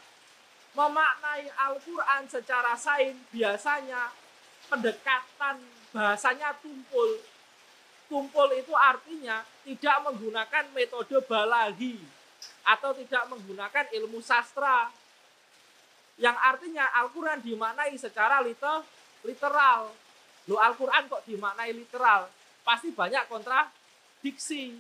[0.77, 4.13] Memaknai Al-Quran secara sains biasanya
[4.69, 5.63] pendekatan
[5.95, 7.23] bahasanya tumpul.
[8.07, 11.99] Tumpul itu artinya tidak menggunakan metode balagi
[12.63, 14.91] atau tidak menggunakan ilmu sastra
[16.17, 19.93] yang artinya Al-Quran dimaknai secara literal.
[20.47, 22.31] Lo Al-Quran kok dimaknai literal?
[22.63, 24.75] Pasti banyak kontradiksi.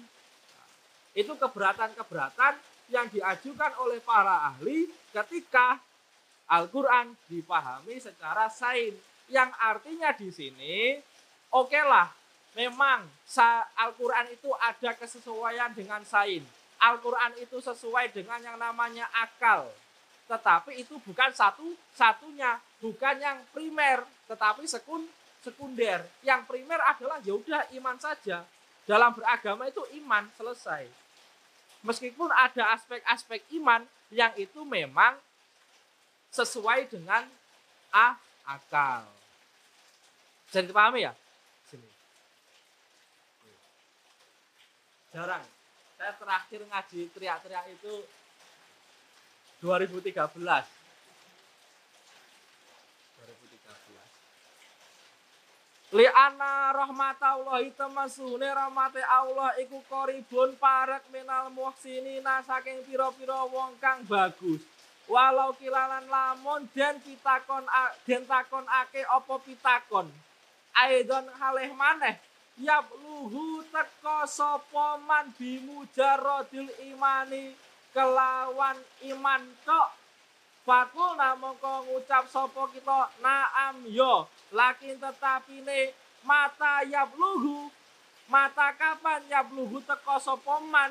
[1.16, 2.54] Itu keberatan-keberatan
[2.92, 5.80] yang diajukan oleh para ahli ketika
[6.46, 8.94] Al-Quran dipahami secara sains.
[9.26, 11.02] Yang artinya di sini,
[11.50, 12.06] oke okay lah,
[12.54, 13.02] memang
[13.74, 16.46] Al-Quran itu ada kesesuaian dengan sains
[16.80, 19.68] Al-Quran itu sesuai dengan yang namanya akal.
[20.26, 25.06] Tetapi itu bukan satu-satunya, bukan yang primer, tetapi sekun,
[25.46, 26.02] sekunder.
[26.26, 28.42] Yang primer adalah ya udah iman saja.
[28.86, 30.86] Dalam beragama itu iman selesai.
[31.86, 35.14] Meskipun ada aspek-aspek iman yang itu memang
[36.34, 37.22] sesuai dengan
[37.94, 39.06] a akal.
[40.50, 41.12] Jadi dipahami ya?
[41.66, 41.88] Sini.
[45.14, 45.56] Jarang
[45.96, 48.04] saya terakhir ngaji teriak-teriak itu
[49.64, 50.12] 2013
[55.96, 64.04] 2013 Li'ana rahmatallahi temasune rahmate Allah iku koribun parek minal muhsinina saking piro-piro wong kang
[64.04, 64.60] bagus.
[65.08, 67.64] Walau kilalan lamun den pitakon
[68.04, 70.12] den takon ake opo pitakon.
[70.76, 72.20] Aidon haleh maneh
[72.60, 77.56] yabluhu teko sapa man bimujarradil imani
[77.96, 78.76] kelawan
[79.16, 79.88] iman tok
[80.66, 85.94] Fakul mongko ngucap sapa kita naam yo lakin tetapi ne
[86.26, 87.70] mata yabluhu.
[88.26, 90.90] Mata kapan yabluhu teko sapa man?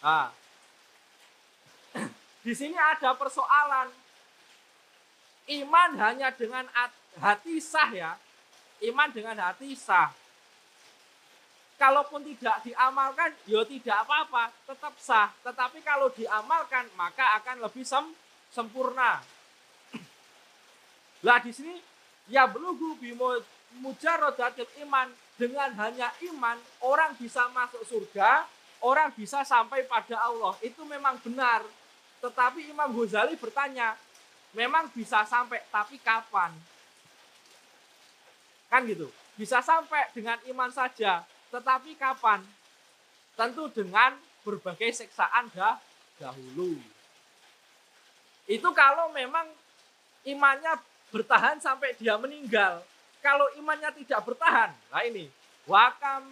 [0.00, 0.32] Ah.
[2.44, 3.92] di sini ada persoalan.
[5.52, 6.64] Iman hanya dengan
[7.20, 8.16] hati sah ya.
[8.80, 10.08] Iman dengan hati sah.
[11.76, 15.28] Kalaupun tidak diamalkan, ya tidak apa-apa, tetap sah.
[15.44, 18.02] Tetapi kalau diamalkan, maka akan lebih sem
[18.52, 19.20] sempurna.
[21.26, 21.76] Lah di sini
[22.28, 23.40] ya belugu bimo
[23.80, 28.48] mujarodatil iman dengan hanya iman orang bisa masuk surga,
[28.82, 30.56] orang bisa sampai pada Allah.
[30.64, 31.62] Itu memang benar.
[32.18, 33.94] Tetapi Imam Ghazali bertanya,
[34.50, 36.50] memang bisa sampai, tapi kapan?
[38.66, 39.06] Kan gitu.
[39.38, 41.22] Bisa sampai dengan iman saja,
[41.54, 42.42] tetapi kapan?
[43.38, 45.78] Tentu dengan berbagai siksaan dah,
[46.18, 46.74] dahulu.
[48.48, 49.44] Itu kalau memang
[50.24, 50.80] imannya
[51.12, 52.80] bertahan sampai dia meninggal.
[53.20, 55.28] Kalau imannya tidak bertahan, nah ini.
[55.68, 56.24] Wakam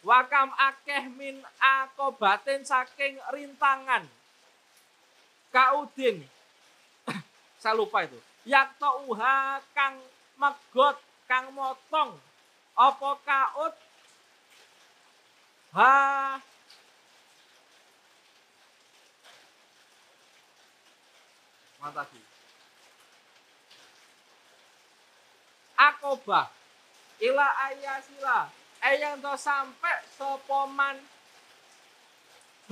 [0.00, 4.08] wakam akeh min akobatin saking rintangan.
[5.52, 6.24] Kaudin.
[7.62, 8.16] Saya lupa itu.
[8.48, 10.00] Yakto uha kang
[10.40, 10.96] megot
[11.28, 12.16] kang motong.
[12.72, 13.74] Apa kaud?
[15.76, 15.94] Ha
[21.84, 22.08] Mantap.
[25.76, 26.48] Akobah
[27.20, 28.48] ila ayasila
[28.96, 30.96] yang to sampai sopoman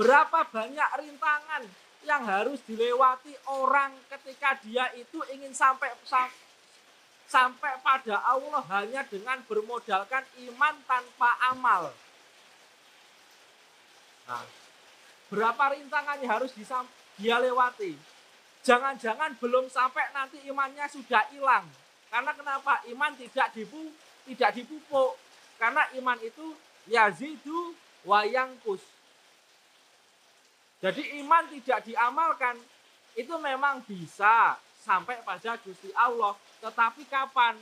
[0.00, 1.64] berapa banyak rintangan
[2.08, 5.92] yang harus dilewati orang ketika dia itu ingin sampai
[7.28, 11.92] sampai pada Allah hanya dengan bermodalkan iman tanpa amal.
[14.24, 14.44] Nah,
[15.28, 16.52] berapa rintangan yang harus
[17.20, 18.11] dia lewati?
[18.62, 21.66] Jangan-jangan belum sampai nanti imannya sudah hilang.
[22.06, 22.78] Karena kenapa?
[22.86, 23.90] Iman tidak dipu,
[24.30, 25.18] tidak dipupuk.
[25.58, 26.54] Karena iman itu
[26.86, 27.74] yazidu
[28.06, 28.82] wayangkus.
[30.82, 32.58] Jadi iman tidak diamalkan
[33.14, 36.34] itu memang bisa sampai pada Gusti Allah.
[36.58, 37.54] Tetapi kapan?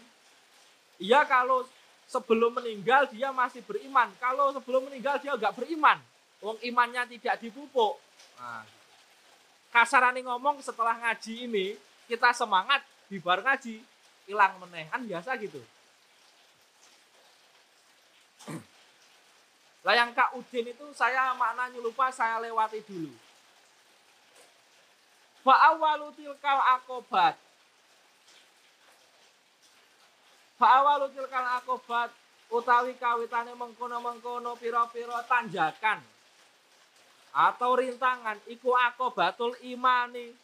[1.00, 1.64] Iya kalau
[2.08, 4.08] sebelum meninggal dia masih beriman.
[4.16, 6.00] Kalau sebelum meninggal dia nggak beriman.
[6.40, 8.00] Wong imannya tidak dipupuk.
[8.40, 8.64] Nah,
[9.70, 11.66] kasaran ngomong setelah ngaji ini
[12.10, 13.78] kita semangat di bar ngaji
[14.26, 14.90] hilang meneh.
[14.90, 15.62] Kan biasa gitu.
[19.86, 23.14] Lah yang Kak Udin itu saya maknanya lupa saya lewati dulu.
[25.40, 27.32] Fa'awalu tilkal akobat.
[30.60, 32.12] Fa'awalu tilkal akobat
[32.50, 36.02] utawi kawitane mengkono-mengkono piro-piro tanjakan
[37.30, 40.34] atau rintangan iku aku batul imani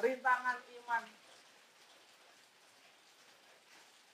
[0.00, 1.04] rintangan iman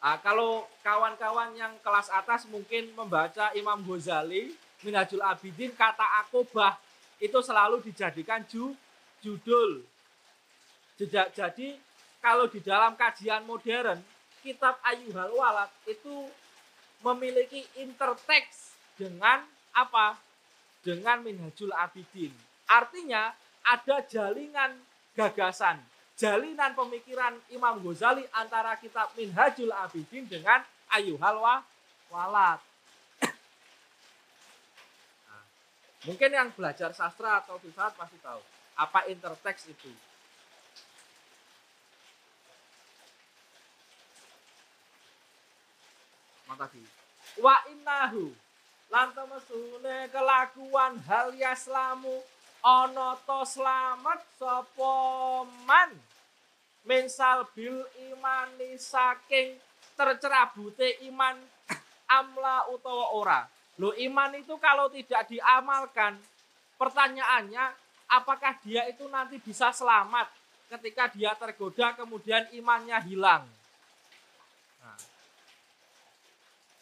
[0.02, 4.50] Nah, kalau kawan-kawan yang kelas atas mungkin membaca Imam Ghazali
[4.83, 6.74] Minhajul Abidin kata akobah
[7.22, 8.74] itu selalu dijadikan ju,
[9.22, 9.87] judul.
[10.98, 11.78] Jadi
[12.18, 14.02] kalau di dalam kajian modern
[14.42, 16.26] kitab Ayuhal Walad itu
[16.98, 20.18] memiliki interteks dengan apa?
[20.83, 22.35] Dengan Minhajul Abidin.
[22.66, 23.31] Artinya
[23.62, 24.75] ada jaringan
[25.14, 25.79] gagasan,
[26.18, 31.38] jalinan pemikiran Imam Ghazali antara kitab Minhajul Abidin dengan Ayuhal
[32.11, 32.61] Walad.
[35.25, 35.45] Nah,
[36.05, 38.42] mungkin yang belajar sastra atau filsafat pasti tahu
[38.77, 39.88] apa interteks itu.
[46.51, 46.75] Mantap.
[47.40, 48.35] Wa innahu
[48.92, 52.20] lan temesune kelakuan hal yaslamu
[52.61, 54.94] ana to slamet sapa
[55.64, 55.96] man?
[56.85, 59.57] Mensal bil imani saking
[59.96, 61.40] tercerabute iman
[62.11, 63.40] amla utawa ora?
[63.81, 66.20] Lo iman itu kalau tidak diamalkan
[66.76, 67.72] pertanyaannya
[68.12, 70.28] apakah dia itu nanti bisa selamat
[70.76, 73.44] ketika dia tergoda kemudian imannya hilang
[74.83, 74.98] nah,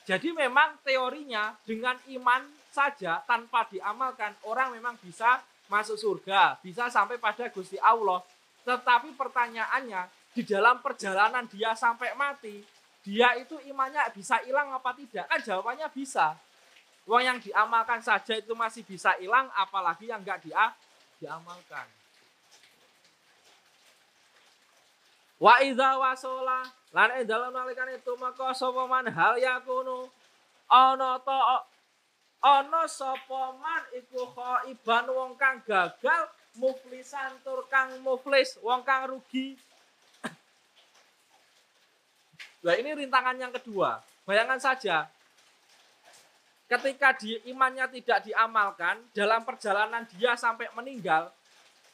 [0.09, 7.21] jadi memang teorinya dengan iman saja tanpa diamalkan orang memang bisa masuk surga, bisa sampai
[7.21, 8.25] pada Gusti Allah.
[8.67, 12.63] Tetapi pertanyaannya di dalam perjalanan dia sampai mati,
[13.07, 15.27] dia itu imannya bisa hilang apa tidak?
[15.31, 16.35] Kan jawabannya bisa.
[17.09, 20.71] Uang yang diamalkan saja itu masih bisa hilang, apalagi yang enggak dia
[21.19, 21.87] diamalkan.
[25.41, 30.11] Wa idza wasola lan ing dalem nalikan itu maka sapa man hal yakunu
[30.67, 31.63] ana ta
[32.43, 36.27] ana sapa man iku khaiban wong kang gagal
[36.59, 39.55] muflisan tur kang muflis wong kang rugi
[42.67, 44.05] Nah ini rintangan yang kedua.
[44.29, 45.09] Bayangkan saja,
[46.69, 51.33] ketika di imannya tidak diamalkan, dalam perjalanan dia sampai meninggal,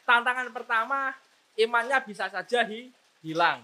[0.03, 1.15] tantangan pertama
[1.55, 2.67] imannya bisa saja
[3.23, 3.63] hilang.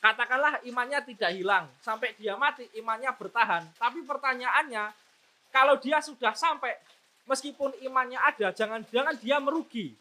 [0.00, 3.68] Katakanlah imannya tidak hilang, sampai dia mati imannya bertahan.
[3.76, 4.96] Tapi pertanyaannya,
[5.52, 6.72] kalau dia sudah sampai,
[7.28, 9.92] meskipun imannya ada, jangan-jangan dia merugi.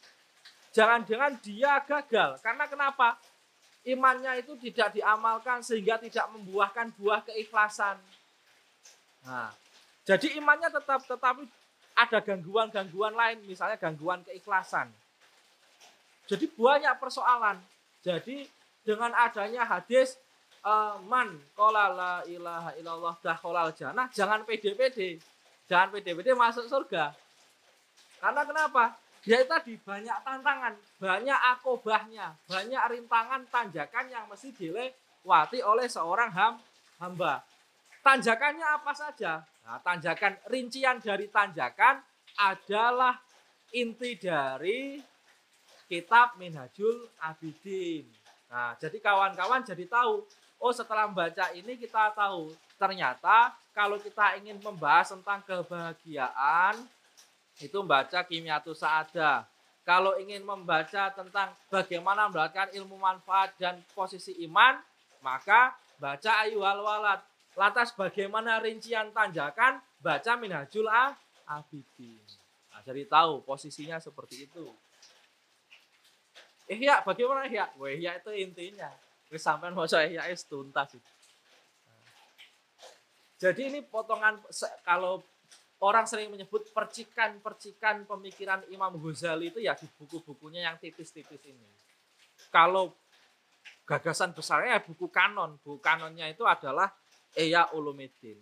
[0.71, 2.39] Jangan-jangan dia gagal.
[2.39, 3.19] Karena kenapa?
[3.83, 7.99] Imannya itu tidak diamalkan sehingga tidak membuahkan buah keikhlasan.
[9.27, 9.51] Nah,
[10.07, 11.43] jadi imannya tetap tetapi
[11.91, 14.87] ada gangguan-gangguan lain, misalnya gangguan keikhlasan.
[16.23, 17.59] Jadi banyak persoalan.
[17.99, 18.47] Jadi
[18.89, 20.17] dengan adanya hadis
[20.65, 25.21] uh, man qala la ilaha illallah dakhalal jannah jangan pede-pede.
[25.69, 27.13] Jangan pede-pede masuk surga.
[28.17, 28.97] Karena kenapa?
[29.19, 36.53] dia tadi banyak tantangan, banyak akobahnya, banyak rintangan, tanjakan yang mesti dilewati oleh seorang ham,
[37.03, 37.43] hamba.
[37.99, 39.43] Tanjakannya apa saja?
[39.67, 41.99] Nah, tanjakan rincian dari tanjakan
[42.39, 43.19] adalah
[43.75, 45.03] inti dari
[45.91, 48.07] kitab Minhajul Abidin.
[48.49, 50.25] Nah, jadi kawan-kawan jadi tahu,
[50.57, 52.49] oh setelah membaca ini kita tahu
[52.81, 56.75] ternyata kalau kita ingin membahas tentang kebahagiaan
[57.61, 59.45] itu membaca Kimyatu Saada.
[59.85, 64.77] Kalau ingin membaca tentang bagaimana mendapatkan ilmu manfaat dan posisi iman,
[65.21, 67.21] maka baca Ayuhal Walad.
[67.57, 69.81] Lantas bagaimana rincian tanjakan?
[69.99, 70.87] Baca Minhajul
[71.43, 72.21] Abidin.
[72.69, 74.69] Nah, jadi tahu posisinya seperti itu.
[76.69, 77.65] Ihya, bagaimana Ihya?
[77.81, 78.93] Wah, Ihya itu intinya.
[79.33, 81.09] Wis sampean maca Ihya es tuntas itu.
[83.39, 84.37] Jadi ini potongan
[84.83, 85.23] kalau
[85.79, 91.67] orang sering menyebut percikan-percikan pemikiran Imam Ghazali itu ya di buku-bukunya yang tipis-tipis ini.
[92.51, 92.91] Kalau
[93.87, 96.91] gagasan besarnya ya buku kanon, buku kanonnya itu adalah
[97.33, 98.37] Eya Ulumuddin.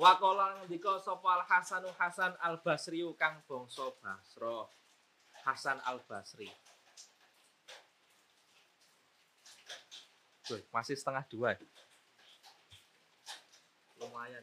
[0.00, 4.64] Wakola ngendika sapa Hasanu Hasan Al Basri kang bangsa Basra.
[5.44, 6.48] Hasan Al Basri.
[10.48, 11.52] Tuh, masih setengah dua.
[14.00, 14.40] Lumayan.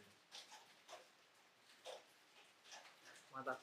[3.33, 3.57] Mantap.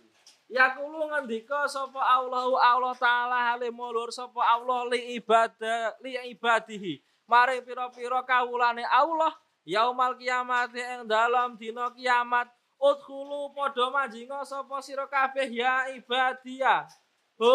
[0.51, 6.99] Ya kulo ngendika sapa Allahu Allah taala hale mulur sapa Allah li ibadah li ibadihi.
[7.31, 12.49] Mari pira-pira kawulane Allah yaumal kiamat ing dalam dina kiamat
[12.79, 16.85] udkhulu padha manjinga sapa sira kabeh ya ibadia.
[17.41, 17.51] Ho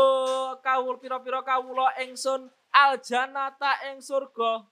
[0.60, 4.68] kawul pira-pira kawula ingsun aljannata ing surga.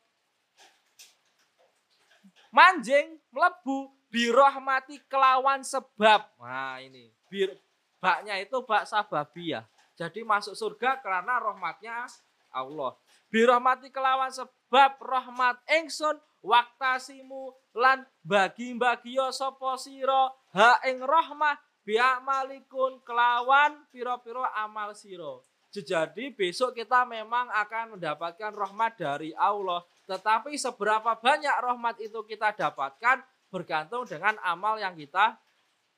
[2.52, 6.28] Manjing mlebu birahmati kelawan sebab.
[6.42, 7.56] Nah ini, bir
[8.02, 9.64] baknya itu bak sababiyah.
[9.98, 12.08] Jadi masuk surga karena rahmatnya
[12.52, 12.96] Allah.
[13.28, 16.16] Birahmati kelawan sebab rahmat ingsun
[16.48, 25.43] waktasimu lan bagi-bagi sapa sira ha ing rahmah bi'amalikun kelawan piro-piro amal siro.
[25.72, 29.86] Jadi besok kita memang akan mendapatkan rahmat dari Allah.
[30.10, 33.22] Tetapi seberapa banyak rahmat itu kita dapatkan
[33.54, 35.38] bergantung dengan amal yang kita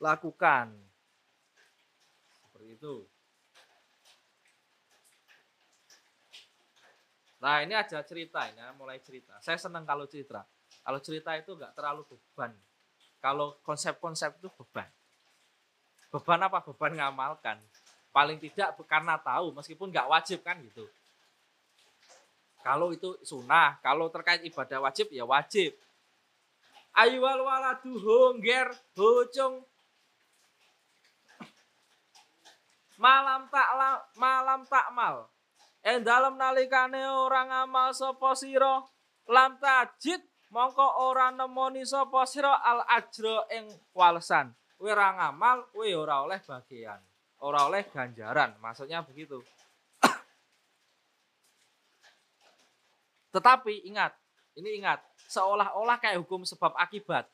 [0.03, 0.73] lakukan.
[2.27, 3.07] Seperti itu.
[7.39, 9.39] Nah ini aja cerita ini, mulai cerita.
[9.39, 10.43] Saya senang kalau cerita.
[10.83, 12.51] Kalau cerita itu nggak terlalu beban.
[13.19, 14.87] Kalau konsep-konsep itu beban.
[16.11, 16.59] Beban apa?
[16.63, 17.57] Beban ngamalkan.
[18.11, 20.83] Paling tidak karena tahu, meskipun nggak wajib kan gitu.
[22.59, 25.71] Kalau itu sunnah, kalau terkait ibadah wajib ya wajib.
[26.91, 29.63] Aywal waladu hongger bocong
[32.99, 33.69] malam tak
[34.19, 35.31] malam tak mal
[35.83, 38.83] En dalem nalikane ora ngamal sapa sira
[39.31, 40.19] lam tajid
[40.51, 44.51] mongko ora nemoni sapa sira al ajra ing walesan.
[44.79, 46.99] Kowe ora ngamal, kowe ora oleh bagian,
[47.43, 48.55] ora oleh ganjaran.
[48.63, 49.43] Maksudnya begitu.
[53.29, 54.15] Tetapi ingat,
[54.57, 57.27] ini ingat, seolah-olah kayak hukum sebab akibat.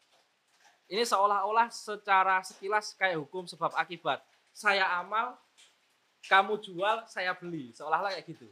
[0.92, 4.26] Ini seolah-olah secara sekilas kayak hukum sebab akibat.
[4.52, 5.38] Saya amal,
[6.26, 7.74] kamu jual, saya beli.
[7.74, 8.48] Seolah-olah kayak gitu.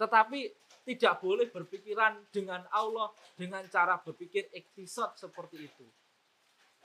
[0.00, 0.48] Tetapi
[0.88, 5.86] tidak boleh berpikiran dengan Allah dengan cara berpikir iktisad seperti itu.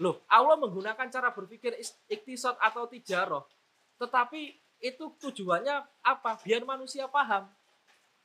[0.03, 1.79] Loh, Allah menggunakan cara berpikir
[2.11, 3.47] iktisad atau tijaroh.
[3.95, 6.35] Tetapi itu tujuannya apa?
[6.43, 7.47] Biar manusia paham.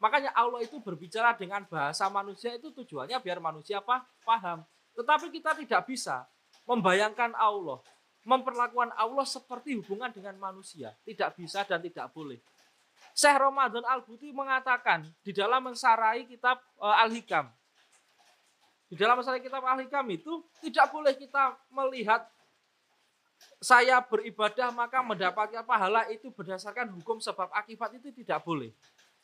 [0.03, 3.79] Makanya Allah itu berbicara dengan bahasa manusia itu tujuannya biar manusia
[4.27, 4.67] paham.
[4.97, 6.27] Tetapi kita tidak bisa
[6.67, 7.79] membayangkan Allah
[8.25, 10.93] memperlakukan Allah seperti hubungan dengan manusia.
[11.05, 12.41] Tidak bisa dan tidak boleh.
[13.17, 17.49] Syekh Ramadan Al-Buti mengatakan di dalam mensarai kitab uh, Al-Hikam.
[18.91, 22.27] Di dalam mensarai kitab Al-Hikam itu tidak boleh kita melihat
[23.61, 28.73] saya beribadah maka mendapatkan pahala itu berdasarkan hukum sebab akibat itu tidak boleh.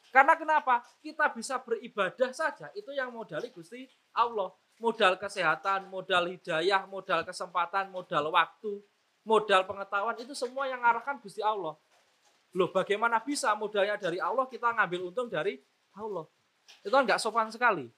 [0.08, 0.80] Karena kenapa?
[1.04, 3.84] Kita bisa beribadah saja, itu yang modali Gusti
[4.16, 8.80] Allah modal kesehatan, modal hidayah, modal kesempatan, modal waktu,
[9.24, 11.74] modal pengetahuan itu semua yang arahkan Gusti Allah.
[12.56, 15.60] Loh, bagaimana bisa modalnya dari Allah kita ngambil untung dari
[15.96, 16.24] Allah?
[16.80, 17.88] Itu kan nggak sopan sekali.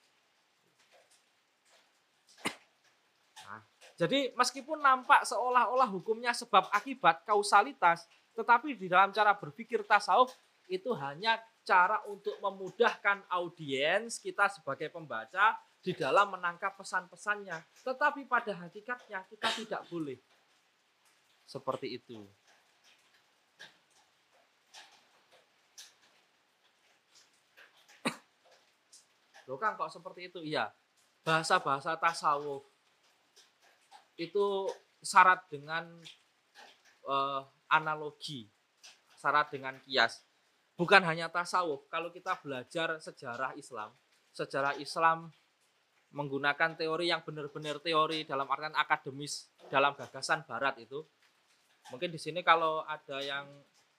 [3.46, 3.60] Nah,
[3.94, 10.34] jadi meskipun nampak seolah-olah hukumnya sebab akibat kausalitas, tetapi di dalam cara berpikir tasawuf
[10.70, 17.58] itu hanya cara untuk memudahkan audiens kita sebagai pembaca di dalam menangkap pesan-pesannya.
[17.86, 20.18] Tetapi pada hakikatnya kita tidak boleh.
[21.48, 22.28] seperti itu.
[29.48, 30.44] Loh Kang kok seperti itu?
[30.44, 30.68] Iya.
[31.24, 32.68] Bahasa-bahasa tasawuf
[34.20, 34.68] itu
[35.00, 35.88] syarat dengan
[37.08, 38.52] uh, analogi,
[39.16, 40.20] syarat dengan kias.
[40.76, 41.88] Bukan hanya tasawuf.
[41.88, 43.96] Kalau kita belajar sejarah Islam,
[44.36, 45.32] sejarah Islam
[46.12, 51.04] menggunakan teori yang benar-benar teori dalam artian akademis dalam gagasan barat itu.
[51.92, 53.44] Mungkin di sini kalau ada yang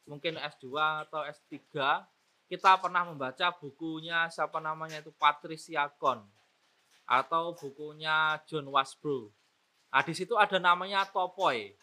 [0.10, 0.74] mungkin S2
[1.06, 1.58] atau S3
[2.50, 6.26] kita pernah membaca bukunya siapa namanya itu Patricia Kon
[7.06, 9.30] atau bukunya John Wasbro.
[9.90, 11.74] Nah, di situ ada namanya topoi.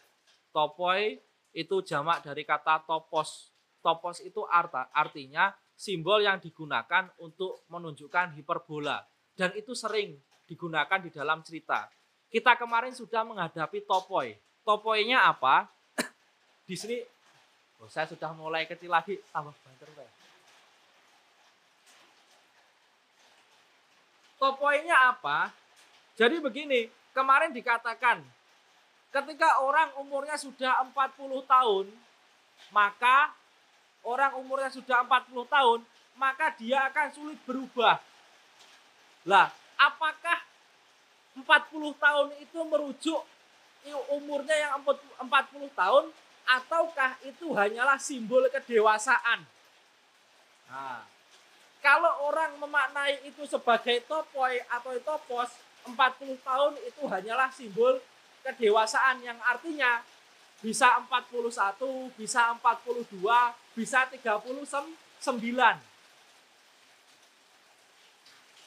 [0.51, 1.19] Topoi
[1.55, 3.51] itu jamak dari kata topos.
[3.83, 9.03] Topos itu arta, artinya simbol yang digunakan untuk menunjukkan hiperbola
[9.37, 10.17] dan itu sering
[10.49, 11.85] digunakan di dalam cerita.
[12.27, 14.33] Kita kemarin sudah menghadapi topoi.
[14.65, 15.69] Topoinya apa?
[16.67, 16.97] di sini
[17.79, 19.87] oh, saya sudah mulai kecil lagi tambah banter
[24.37, 25.49] Topoinya apa?
[26.13, 28.21] Jadi begini, kemarin dikatakan
[29.09, 31.85] ketika orang umurnya sudah 40 tahun,
[32.69, 33.33] maka
[34.05, 35.79] orang umurnya sudah 40 tahun,
[36.13, 37.97] maka dia akan sulit berubah.
[39.27, 40.39] Lah, apakah
[41.35, 41.43] 40
[41.99, 43.21] tahun itu merujuk
[44.15, 45.27] umurnya yang 40
[45.75, 46.05] tahun
[46.47, 49.43] ataukah itu hanyalah simbol kedewasaan?
[50.71, 51.03] Nah,
[51.83, 55.51] kalau orang memaknai itu sebagai topoi atau topos,
[55.87, 57.99] 40 tahun itu hanyalah simbol
[58.43, 60.03] kedewasaan yang artinya
[60.63, 63.11] bisa 41, bisa 42,
[63.77, 64.57] bisa 39.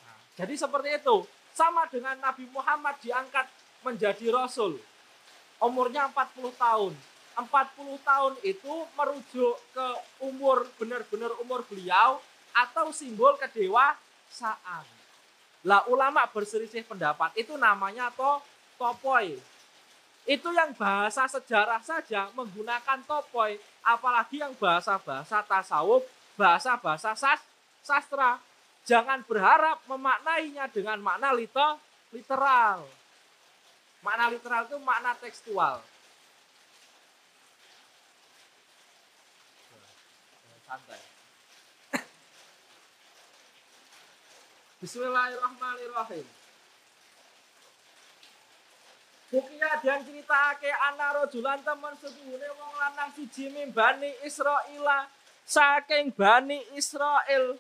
[0.01, 1.29] Nah, jadi seperti itu.
[1.53, 3.45] Sama dengan Nabi Muhammad diangkat
[3.85, 4.81] menjadi rasul.
[5.61, 6.97] Umurnya 40 tahun.
[7.37, 9.87] 40 tahun itu merujuk ke
[10.25, 12.25] umur benar-benar umur beliau
[12.57, 14.85] atau simbol kedewasaan.
[15.69, 18.41] Lah ulama berselisih pendapat itu namanya to
[18.81, 19.37] topoi.
[20.25, 26.05] Itu yang bahasa sejarah saja menggunakan topoi, apalagi yang bahasa-bahasa tasawuf,
[26.37, 27.41] bahasa-bahasa sas,
[27.85, 28.41] sastra.
[28.89, 32.89] Jangan berharap memaknainya dengan makna literal.
[34.01, 35.85] Makna literal itu makna tekstual.
[40.65, 41.03] Santai.
[44.81, 46.27] Bismillahirrahmanirrahim.
[49.31, 55.07] Bukia dan cerita ke anak rojulan teman sepuhune wong lanang siji bani Israila
[55.47, 57.55] saking bani Israel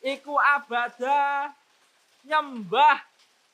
[0.00, 1.52] iku abada
[2.24, 3.00] nyembah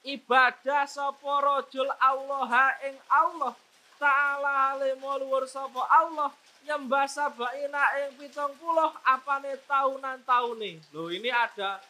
[0.06, 2.50] ibadah sapa rajul Allah
[2.86, 3.54] ing Allah.
[3.96, 6.28] Taala limo luwur sapa Allah
[6.68, 8.60] nyembah sabaina ing 70
[9.02, 10.82] apane taunan taune.
[10.92, 11.80] Loh ini ada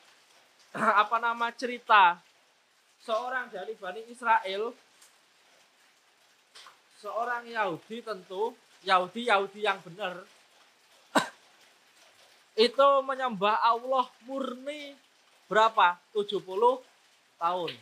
[1.03, 2.21] apa nama cerita
[3.03, 4.71] seorang dari Bani Israel.
[6.97, 10.25] Seorang Yahudi tentu Yahudi Yahudi yang benar
[12.57, 14.97] itu menyembah Allah murni
[15.47, 16.01] berapa?
[16.17, 16.41] 70
[17.37, 17.73] tahun.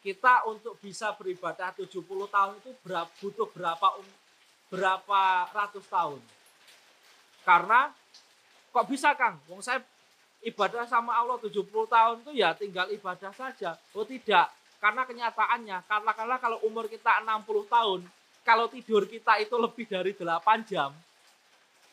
[0.00, 1.96] Kita untuk bisa beribadah 70
[2.28, 4.08] tahun itu berapa, butuh berapa um,
[4.72, 5.22] berapa
[5.52, 6.20] ratus tahun?
[7.44, 7.92] Karena
[8.72, 9.40] kok bisa Kang?
[9.48, 9.80] Wong saya
[10.44, 13.76] ibadah sama Allah 70 tahun itu ya tinggal ibadah saja.
[13.92, 14.48] Oh tidak,
[14.80, 18.00] karena kenyataannya, katakanlah kalau umur kita 60 tahun,
[18.40, 20.96] kalau tidur kita itu lebih dari 8 jam,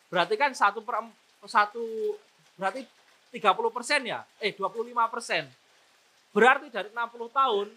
[0.07, 1.03] berarti kan satu per
[1.45, 2.15] satu
[2.57, 2.83] berarti
[3.31, 5.45] 30 persen ya, eh 25 persen.
[6.31, 7.67] Berarti dari 60 tahun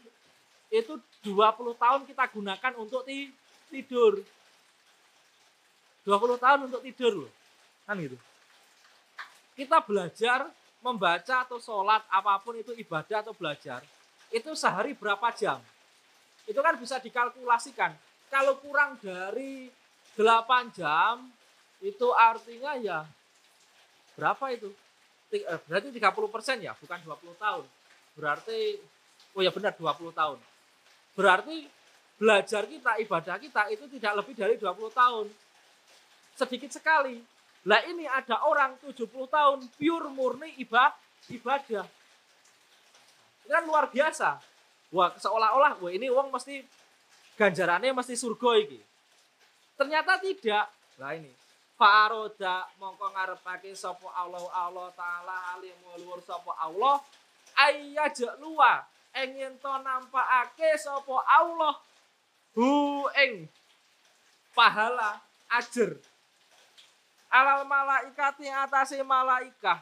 [0.70, 0.94] itu
[1.26, 3.02] 20 tahun kita gunakan untuk
[3.68, 4.22] tidur.
[6.06, 7.32] 20 tahun untuk tidur loh.
[7.84, 8.16] Kan gitu.
[9.58, 10.48] Kita belajar
[10.80, 13.84] membaca atau sholat apa pun itu ibadah atau belajar
[14.32, 15.60] itu sehari berapa jam
[16.48, 17.92] itu kan bisa dikalkulasikan
[18.32, 19.68] kalau kurang dari
[20.16, 21.28] 8 jam
[21.80, 23.08] itu artinya ya
[24.16, 24.68] berapa itu
[25.32, 27.64] eh, berarti 30 persen ya bukan 20 tahun
[28.16, 28.60] berarti
[29.36, 30.38] oh ya benar 20 tahun
[31.16, 31.56] berarti
[32.20, 35.26] belajar kita ibadah kita itu tidak lebih dari 20 tahun
[36.36, 37.20] sedikit sekali
[37.68, 40.96] lah ini ada orang 70 tahun pure murni ibadah.
[41.28, 41.84] ibadah.
[43.44, 44.40] Ini kan luar biasa.
[44.90, 46.64] Wah, seolah-olah wah ini uang mesti
[47.36, 48.80] ganjarannya mesti surga iki.
[49.76, 50.66] Ternyata tidak.
[50.96, 51.28] Lah ini.
[51.80, 55.72] Faroda mongko ngarepake sapa Allah Allah taala alim
[56.04, 57.00] luwur sapa Allah
[57.56, 58.84] ayyaja luwa
[59.16, 61.80] ing yen to nampakake sapa Allah
[62.52, 63.48] hu ing
[64.52, 65.24] pahala
[65.56, 65.96] ajar
[67.30, 69.80] alal malaikat yang atasi malaikah.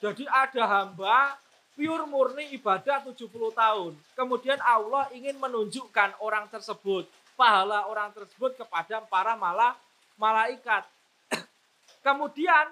[0.00, 1.36] Jadi ada hamba
[1.76, 3.92] pure murni ibadah 70 tahun.
[4.16, 7.04] Kemudian Allah ingin menunjukkan orang tersebut
[7.36, 9.76] pahala orang tersebut kepada para mala
[10.20, 10.84] malaikat.
[12.04, 12.68] Kemudian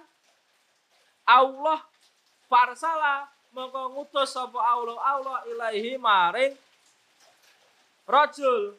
[1.24, 1.80] Allah
[2.44, 6.52] farsala mongko ngutus sapa Allah Allah ilahi maring
[8.04, 8.76] rajul.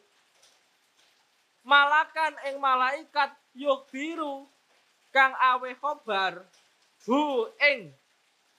[1.66, 4.48] Malakan ing malaikat yuk biru
[5.10, 6.46] kang awe khobar
[7.04, 7.90] hu ing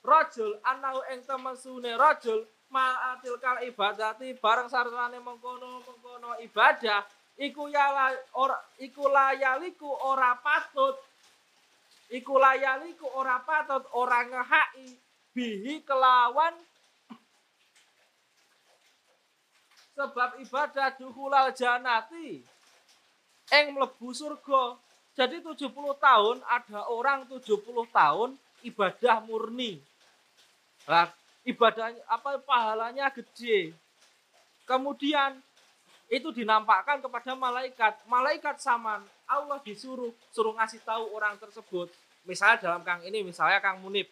[0.04, 7.04] rajul anau ing temesune rajul ma'atil kal ibadati bareng sarane mengkono mengkono ibadah
[7.40, 10.98] iku ya ora iku layaliku ora patut.
[12.12, 14.88] Iku layaliku ora patut ora ngehaki
[15.32, 16.56] bihi kelawan.
[19.96, 22.42] Sebab ibadah duhulal janati
[23.52, 24.80] eng mlebu surga
[25.12, 25.68] jadi 70
[26.00, 27.60] tahun ada orang 70
[27.92, 28.30] tahun
[28.64, 29.84] ibadah murni.
[30.88, 31.12] Lah
[31.44, 33.76] ibadahnya apa pahalanya gede.
[34.64, 35.36] Kemudian
[36.12, 38.04] itu dinampakkan kepada malaikat.
[38.04, 41.88] Malaikat saman Allah disuruh suruh ngasih tahu orang tersebut.
[42.28, 44.12] Misalnya dalam Kang ini misalnya Kang Munib.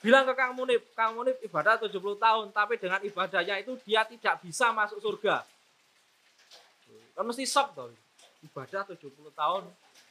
[0.00, 4.40] Bilang ke Kang Munib Kang Munib ibadah 70 tahun tapi dengan ibadahnya itu dia tidak
[4.40, 5.44] bisa masuk surga.
[7.12, 7.92] Kan mesti shock tuh
[8.48, 9.62] ibadah 70 tahun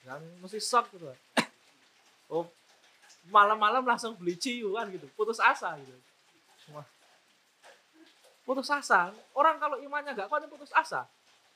[0.06, 1.10] kan mesti shock gitu.
[2.28, 2.44] Oh
[3.32, 5.96] malam-malam langsung beli ciu kan gitu putus asa gitu
[8.48, 9.12] putus asa.
[9.36, 11.04] Orang kalau imannya nggak kuat putus asa.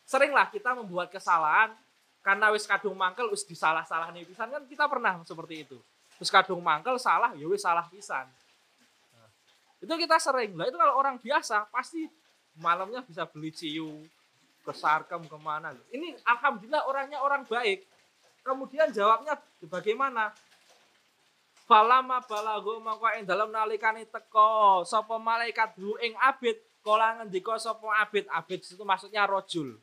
[0.03, 1.71] Seringlah kita membuat kesalahan
[2.19, 5.79] karena wis kadung mangkel wis disalah-salah nih pisan kan kita pernah seperti itu.
[6.19, 8.27] Wis kadung mangkel salah ya wis salah pisan.
[9.15, 9.29] Nah,
[9.79, 10.51] itu kita sering.
[10.59, 12.11] Lah itu kalau orang biasa pasti
[12.59, 14.03] malamnya bisa beli ciu
[14.61, 15.71] ke sarkem ke mana.
[15.95, 17.87] Ini alhamdulillah orangnya orang baik.
[18.43, 19.39] Kemudian jawabnya
[19.71, 20.35] bagaimana?
[21.71, 25.71] Falama balago mongko ing dalam nalikane teko sapa malaikat
[26.03, 28.25] ing abid kala ngendika sapa abid?
[28.29, 29.77] Abid itu maksudnya rojul.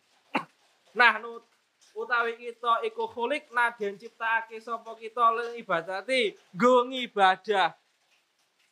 [0.94, 1.46] Nah nut
[1.94, 6.34] utawi kita iku khulik naden ciptakake sapa kita len ibadati?
[6.55, 7.74] Nggo ngibadah.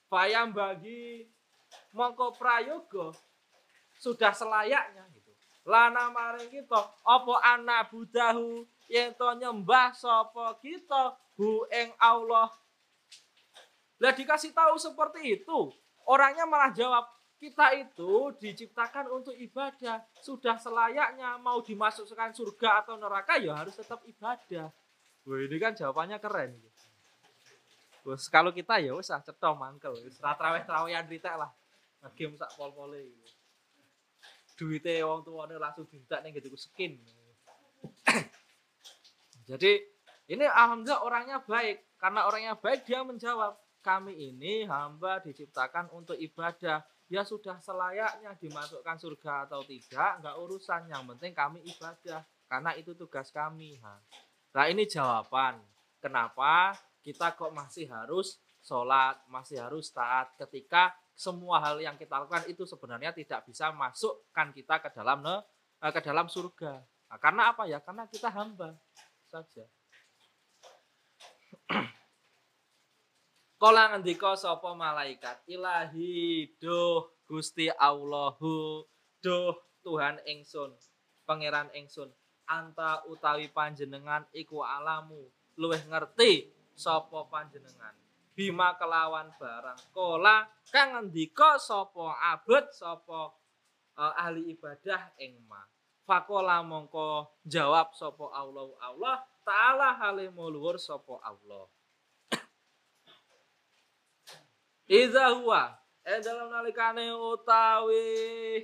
[0.06, 1.26] Payam bagi
[1.90, 3.10] mongko prayoga
[3.98, 5.32] sudah selayaknya gitu.
[5.66, 12.50] Lana maring kita apa anak budahu yang to nyembah sapa kita hu ing Allah.
[13.96, 15.72] Lah dikasih tahu seperti itu,
[16.04, 17.08] orangnya malah jawab,
[17.46, 20.02] kita itu diciptakan untuk ibadah.
[20.18, 24.74] Sudah selayaknya mau dimasukkan surga atau neraka ya harus tetap ibadah.
[25.22, 26.58] Wah, ini kan jawabannya keren.
[28.02, 31.54] Terus kalau kita ya usah cetok mangkel, wis traweh trawehan ritek lah.
[32.18, 33.14] Game sak pol-pole.
[34.58, 36.98] Duite wong tuane langsung dintak ning gitu skin.
[39.50, 39.72] Jadi
[40.30, 41.94] ini alhamdulillah orangnya baik.
[41.98, 46.82] Karena orangnya baik dia menjawab, kami ini hamba diciptakan untuk ibadah.
[47.06, 50.90] Ya sudah selayaknya dimasukkan surga atau tidak, enggak urusan.
[50.90, 52.26] Yang penting kami ibadah.
[52.46, 53.78] Karena itu tugas kami.
[54.54, 55.62] Nah ini jawaban.
[56.02, 62.44] Kenapa kita kok masih harus sholat, masih harus taat ketika semua hal yang kita lakukan
[62.50, 66.82] itu sebenarnya tidak bisa masukkan kita ke dalam eh, ke dalam surga.
[67.06, 67.78] Nah, karena apa ya?
[67.78, 68.74] Karena kita hamba
[69.30, 69.64] saja.
[73.56, 78.84] Kala ngendika sapa malaikat, Ilahi duh Gusti Allahu,
[79.24, 80.76] duh Tuhan ingsun,
[81.24, 82.12] pangeran ingsun,
[82.44, 87.96] anta utawi panjenengan iku alamu, luweh ngerti sapa panjenengan.
[88.36, 93.32] Bima kelawan barang kola kang ngendika sapa abet sapa
[93.96, 95.64] uh, ahli ibadah ing ma.
[96.04, 101.64] Fakola mongko jawab sapa Allah Allah taala halimul luhur sapa Allah.
[104.86, 105.74] Iza huwa.
[106.06, 108.62] Eh dalam nalikane utawi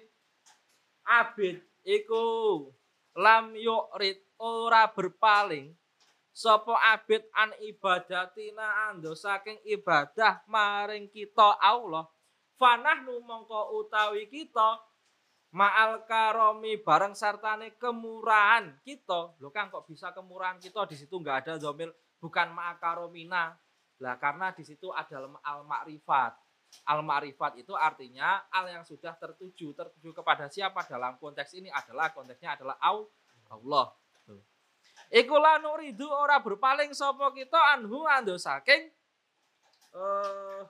[1.03, 2.23] abid iku
[3.19, 5.75] lam yurid ora berpaling.
[6.31, 12.07] Sapa abid an ibadatina ando saking ibadah maring kita Allah.
[12.55, 14.79] Fanahnu mongko utawi kita
[15.51, 19.35] ma'al karomi bareng sartane kemurahan kita.
[19.43, 20.87] Lho Kang kok bisa kemurahan kita?
[20.87, 21.91] Di situ nggak ada domil
[22.23, 23.59] bukan ma'al karomina
[24.03, 26.35] lah karena di situ ada al-ma'rifat.
[26.91, 32.59] Al-ma'rifat itu artinya al yang sudah tertuju, tertuju kepada siapa dalam konteks ini adalah konteksnya
[32.59, 33.95] adalah Allah.
[35.13, 38.89] Iku la nuridu ora berpaling sapa kita anhu ando saking
[39.93, 40.65] uh,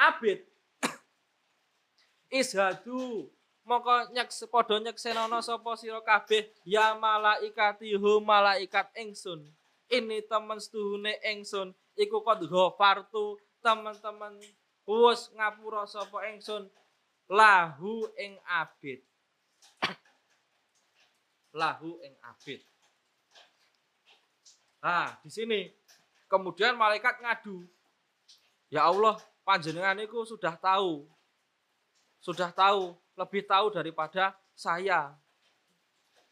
[0.00, 0.40] abid
[2.40, 3.28] ishadu
[3.68, 9.44] moko nyeks padha nyeksenono sapa sira kabeh ya malaikati hu malaikat ingsun
[9.92, 14.40] ini temen setuhune ingsun iku kod ghafartu teman-teman
[14.88, 16.64] wis ngapura sapa ingsun
[17.28, 19.04] lahu ing abid
[21.60, 22.64] lahu ing abid
[24.80, 25.68] Nah, di sini
[26.24, 27.68] kemudian malaikat ngadu.
[28.72, 31.04] Ya Allah, panjenengan itu sudah tahu.
[32.20, 35.12] Sudah tahu, lebih tahu daripada saya.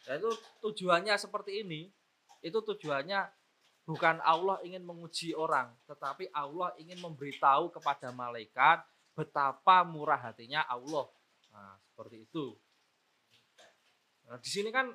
[0.09, 0.33] Ya, itu
[0.65, 1.93] tujuannya seperti ini.
[2.41, 3.29] Itu tujuannya
[3.89, 8.85] bukan Allah ingin menguji orang, tetapi Allah ingin memberitahu kepada malaikat
[9.17, 11.09] betapa murah hatinya Allah.
[11.49, 12.53] Nah, seperti itu.
[14.29, 14.93] Nah, di sini kan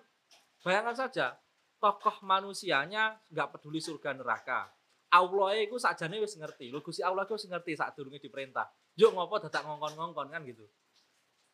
[0.61, 1.33] bayangkan saja,
[1.81, 4.69] tokoh manusianya nggak peduli surga neraka.
[5.09, 6.69] Allah itu sajane wis ngerti.
[6.69, 8.69] Lho Gusti Allah itu wis ngerti saat durunge diperintah.
[8.93, 10.69] Yuk ngopo dadak ngongkon-ngongkon kan gitu.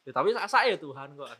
[0.03, 1.27] Ya, tapi sak ya Tuhan kok.
[1.27, 1.39] Kan.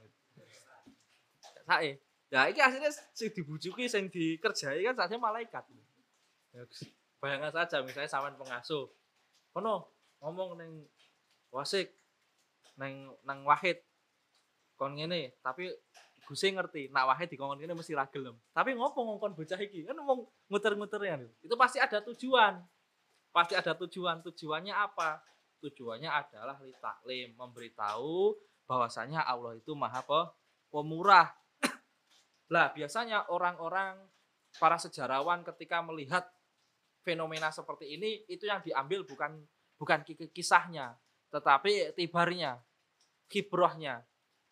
[1.68, 2.00] Sae.
[2.30, 5.68] Ya iki aslinya sing dibujuki sing dikerjai kan saatnya malaikat.
[6.56, 6.66] Ya,
[7.22, 8.90] bayangkan saja misalnya sampean pengasuh.
[9.54, 9.94] Kono
[10.24, 10.72] ngomong neng
[11.54, 11.94] wasik
[12.80, 13.82] neng nang wahid
[14.80, 15.68] kon ngene tapi
[16.30, 18.06] Gusti ngerti, nak wae dikongkon ini mesti ra.
[18.06, 19.82] Tapi ngopo ngongkon bocah iki?
[19.82, 21.18] Kan ngomong muter-muter ya.
[21.42, 22.62] Itu pasti ada tujuan.
[23.34, 24.22] Pasti ada tujuan.
[24.22, 25.26] Tujuannya apa?
[25.58, 28.38] Tujuannya adalah li taklim, memberitahu
[28.70, 30.06] bahwasanya Allah itu Maha
[30.70, 31.34] Pemurah.
[32.54, 33.98] lah, biasanya orang-orang
[34.62, 36.30] para sejarawan ketika melihat
[37.04, 39.40] fenomena seperti ini itu yang diambil bukan
[39.80, 40.04] bukan
[40.36, 41.00] kisahnya,
[41.32, 42.60] tetapi tibarnya,
[43.32, 44.04] kibrohnya.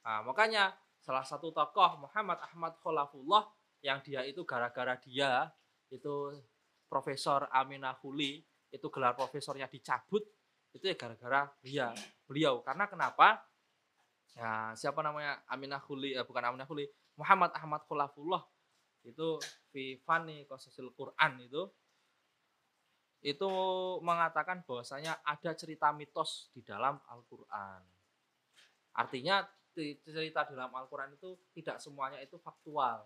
[0.08, 0.72] Nah, makanya
[1.04, 3.44] salah satu tokoh Muhammad Ahmad Kholafullah
[3.84, 5.52] yang dia itu gara-gara dia
[5.92, 6.32] itu
[6.88, 8.40] Profesor Aminah Huli
[8.72, 10.24] itu gelar profesornya dicabut
[10.72, 11.92] itu ya gara-gara dia
[12.24, 12.64] beliau.
[12.64, 13.44] Karena kenapa?
[14.36, 15.44] Ya siapa namanya?
[15.52, 16.88] Aminah Huli eh, bukan Aminah Huli
[17.20, 18.46] Muhammad Ahmad Kholafullah
[19.04, 19.40] itu
[19.72, 21.68] fi fani kososil Quran itu
[23.28, 23.50] itu
[24.00, 27.84] mengatakan bahwasanya ada cerita mitos di dalam Al-Qur'an.
[28.96, 29.44] Artinya
[29.78, 33.06] cerita dalam Al-Quran itu tidak semuanya itu faktual.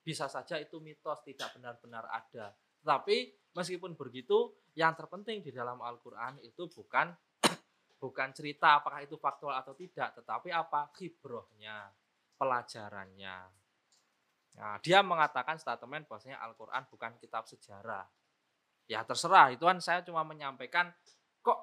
[0.00, 2.54] Bisa saja itu mitos, tidak benar-benar ada.
[2.80, 7.12] Tapi meskipun begitu, yang terpenting di dalam Al-Quran itu bukan
[8.02, 11.92] bukan cerita apakah itu faktual atau tidak, tetapi apa kibrohnya,
[12.40, 13.38] pelajarannya.
[14.58, 18.06] Nah, dia mengatakan statement bahwasanya Al-Quran bukan kitab sejarah.
[18.88, 20.88] Ya terserah, itu kan saya cuma menyampaikan
[21.44, 21.60] kok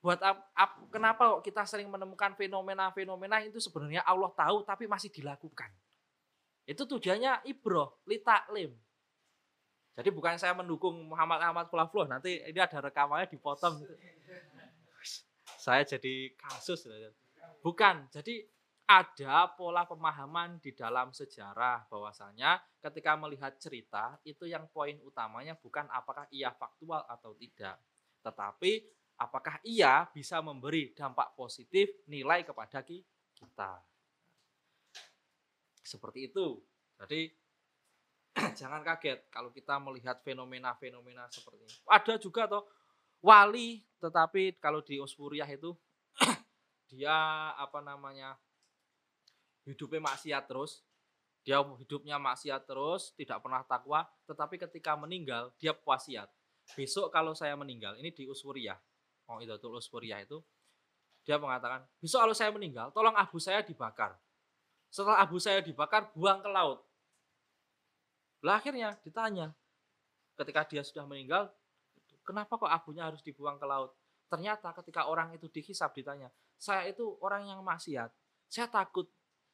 [0.00, 5.12] buat ap, ap, kenapa kok kita sering menemukan fenomena-fenomena itu sebenarnya Allah tahu tapi masih
[5.12, 5.68] dilakukan.
[6.64, 8.72] Itu tujuannya ibroh, litaklim.
[10.00, 13.84] Jadi bukan saya mendukung Muhammad Ahmad Kulafluh, nanti ini ada rekamannya dipotong.
[15.60, 16.88] Saya jadi kasus.
[17.60, 18.48] Bukan, jadi
[18.90, 25.86] ada pola pemahaman di dalam sejarah bahwasanya ketika melihat cerita itu yang poin utamanya bukan
[25.94, 27.78] apakah ia faktual atau tidak,
[28.26, 28.82] tetapi
[29.14, 33.78] apakah ia bisa memberi dampak positif nilai kepada kita.
[35.86, 36.58] Seperti itu.
[36.98, 37.30] Jadi
[38.58, 41.78] jangan kaget kalau kita melihat fenomena-fenomena seperti ini.
[41.86, 42.66] Ada juga toh
[43.22, 45.78] wali, tetapi kalau di Osfuriah itu
[46.90, 48.34] dia apa namanya
[49.68, 50.84] hidupnya maksiat terus,
[51.44, 56.28] dia hidupnya maksiat terus, tidak pernah takwa, tetapi ketika meninggal dia wasiat.
[56.76, 58.78] Besok kalau saya meninggal, ini di Uswuriyah,
[59.30, 60.42] Oh itu tulus Purya itu
[61.22, 64.18] dia mengatakan besok kalau saya meninggal tolong abu saya dibakar.
[64.90, 66.82] Setelah abu saya dibakar buang ke laut.
[68.42, 69.54] Lah akhirnya ditanya
[70.34, 71.46] ketika dia sudah meninggal
[72.26, 73.94] kenapa kok abunya harus dibuang ke laut?
[74.26, 76.26] Ternyata ketika orang itu dihisap ditanya
[76.58, 78.10] saya itu orang yang maksiat.
[78.50, 79.06] Saya takut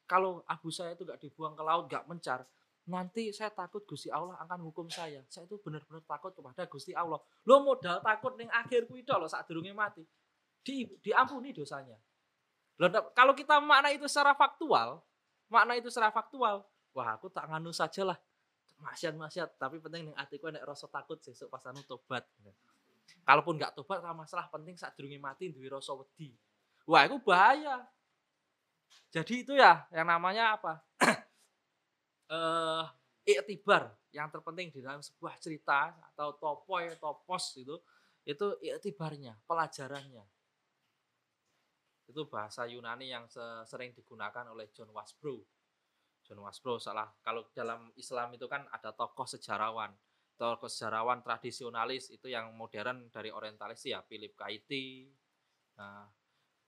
[0.07, 2.47] kalau abu saya itu gak dibuang ke laut gak mencar
[2.87, 5.19] nanti saya takut Gusti Allah akan hukum saya.
[5.27, 7.19] Saya itu benar-benar takut kepada Gusti Allah.
[7.43, 10.07] Lo modal takut ning akhir kuwi lo saat durunge mati.
[10.63, 11.99] Di, diampuni dosanya.
[12.79, 15.03] Loh, kalau kita makna itu secara faktual,
[15.51, 16.63] makna itu secara faktual,
[16.95, 18.17] wah aku tak nganu saja lah.
[18.77, 22.23] Maksiat-maksiat, tapi penting ning atiku nek rasa takut sesuk pas anu tobat.
[23.25, 26.31] Kalaupun nggak tobat ora masalah, penting saat durunge mati duwe rasa wedi.
[26.87, 27.83] Wah, itu bahaya.
[29.07, 30.73] Jadi itu ya yang namanya apa?
[32.31, 32.85] uh,
[33.27, 37.75] iktibar yang terpenting di dalam sebuah cerita atau topoy topos itu
[38.27, 40.25] itu iktibarnya pelajarannya.
[42.07, 43.27] Itu bahasa Yunani yang
[43.67, 45.43] sering digunakan oleh John Wasbro.
[46.23, 49.95] John Wasbro salah kalau dalam Islam itu kan ada tokoh sejarawan.
[50.35, 55.09] Tokoh sejarawan tradisionalis itu yang modern dari orientalis ya Philip Kaiti
[55.79, 56.05] nah,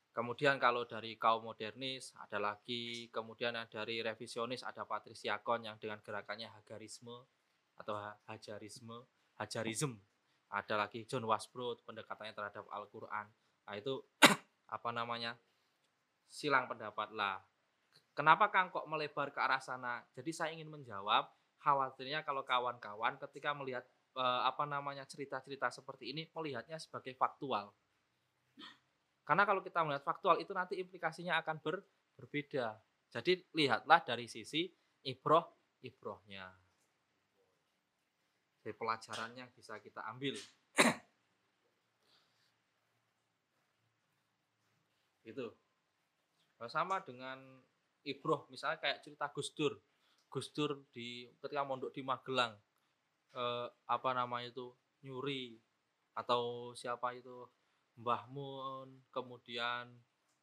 [0.10, 6.02] Kemudian kalau dari kaum modernis ada lagi, kemudian dari revisionis ada Patricia Kon yang dengan
[6.02, 7.24] gerakannya Hagarisme
[7.78, 9.06] atau Ha- Hajarisme,
[9.40, 9.96] Hajarism.
[10.50, 13.30] Ada lagi John Wasbrook pendekatannya terhadap Al-Qur'an.
[13.70, 14.02] Nah, itu
[14.76, 15.38] apa namanya?
[16.30, 17.42] silang pendapat lah.
[18.14, 20.06] Kenapa Kang kok melebar ke arah sana?
[20.14, 21.26] Jadi saya ingin menjawab
[21.60, 23.84] khawatirnya kalau kawan-kawan ketika melihat
[24.16, 27.74] eh, apa namanya cerita-cerita seperti ini melihatnya sebagai faktual.
[29.30, 31.86] Karena kalau kita melihat faktual itu nanti implikasinya akan ber-
[32.18, 32.74] berbeda.
[33.14, 34.66] Jadi lihatlah dari sisi
[35.06, 35.46] ibroh
[35.86, 36.50] ibrohnya.
[38.66, 40.34] Jadi pelajaran yang bisa kita ambil.
[45.30, 45.54] gitu.
[46.58, 47.62] Nah, sama dengan
[48.02, 49.78] ibroh misalnya kayak cerita Gus Dur.
[50.26, 52.58] Gus Dur di ketika mondok di Magelang
[53.38, 54.74] eh, apa namanya itu
[55.06, 55.54] nyuri
[56.18, 57.46] atau siapa itu
[58.00, 59.92] Mbah Mun, kemudian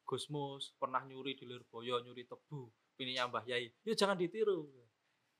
[0.05, 3.73] Gus Mus pernah nyuri di Lirboyo, nyuri tebu, pininya Mbah Yai.
[3.83, 4.69] Ya jangan ditiru.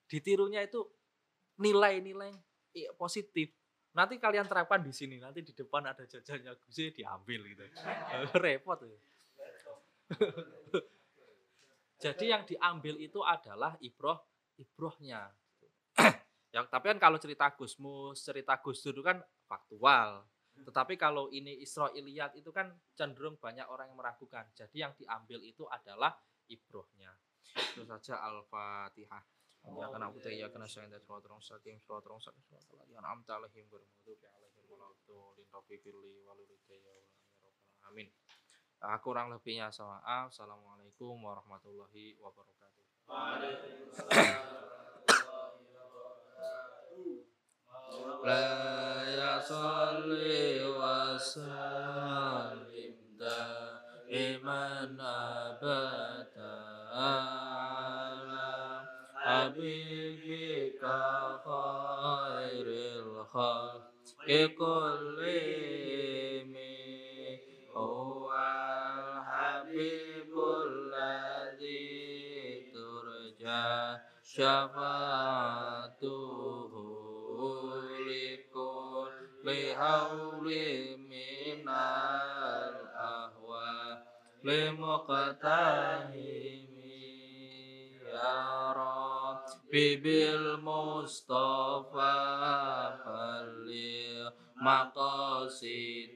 [0.10, 0.82] Ditirunya itu
[1.62, 2.34] nilai-nilai
[2.76, 3.54] i- positif.
[3.94, 7.64] Nanti kalian terapkan di sini, nanti di depan ada jajannya Gus diambil gitu.
[8.44, 8.98] Repot ya.
[11.98, 14.22] Jadi yang diambil itu adalah ibroh
[14.58, 15.34] ibrohnya.
[16.56, 20.26] yang tapi kan kalau cerita Gusmus, cerita Gus itu kan faktual.
[20.64, 24.46] Tetapi kalau ini Israiliyat itu kan cenderung banyak orang yang meragukan.
[24.58, 26.18] Jadi yang diambil itu adalah
[26.50, 27.14] ibrohnya.
[27.54, 29.24] Itu saja Al-Fatihah.
[29.68, 30.96] Ya kana abu ya kana sakim
[31.92, 32.24] wa tarung
[32.88, 33.76] yang amta alaihim bi
[34.16, 37.52] alaihim walautu lin taufiqilli walidayya wa rabbal
[37.92, 38.08] amin.
[39.04, 42.84] Kurang lebihnya sama Assalamualaikum warahmatullahi wabarakatuh.
[48.25, 52.59] لا يصلي وسلم
[53.19, 54.67] دائما
[55.01, 56.53] أبدا
[56.95, 58.53] على
[59.15, 60.83] حبيبك
[61.45, 62.67] خير
[63.03, 63.83] الخلق
[64.59, 66.53] كلهم
[67.77, 68.33] هو
[68.99, 70.33] الحبيب
[70.67, 71.93] الذي
[72.73, 73.73] ترجى
[74.23, 75.63] شفاعته
[79.77, 80.49] لكل هول
[80.99, 81.69] من
[82.69, 83.99] الأهوال
[84.45, 86.13] لمقتهم
[88.13, 91.33] يا ربي بالمصطفى
[93.07, 94.31] بلغ
[94.63, 96.13] مقاصدنا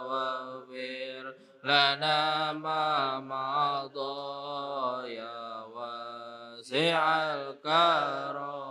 [0.00, 1.24] واغفر
[1.64, 7.02] لنا ما مضى يا واسع
[7.34, 8.69] الكرم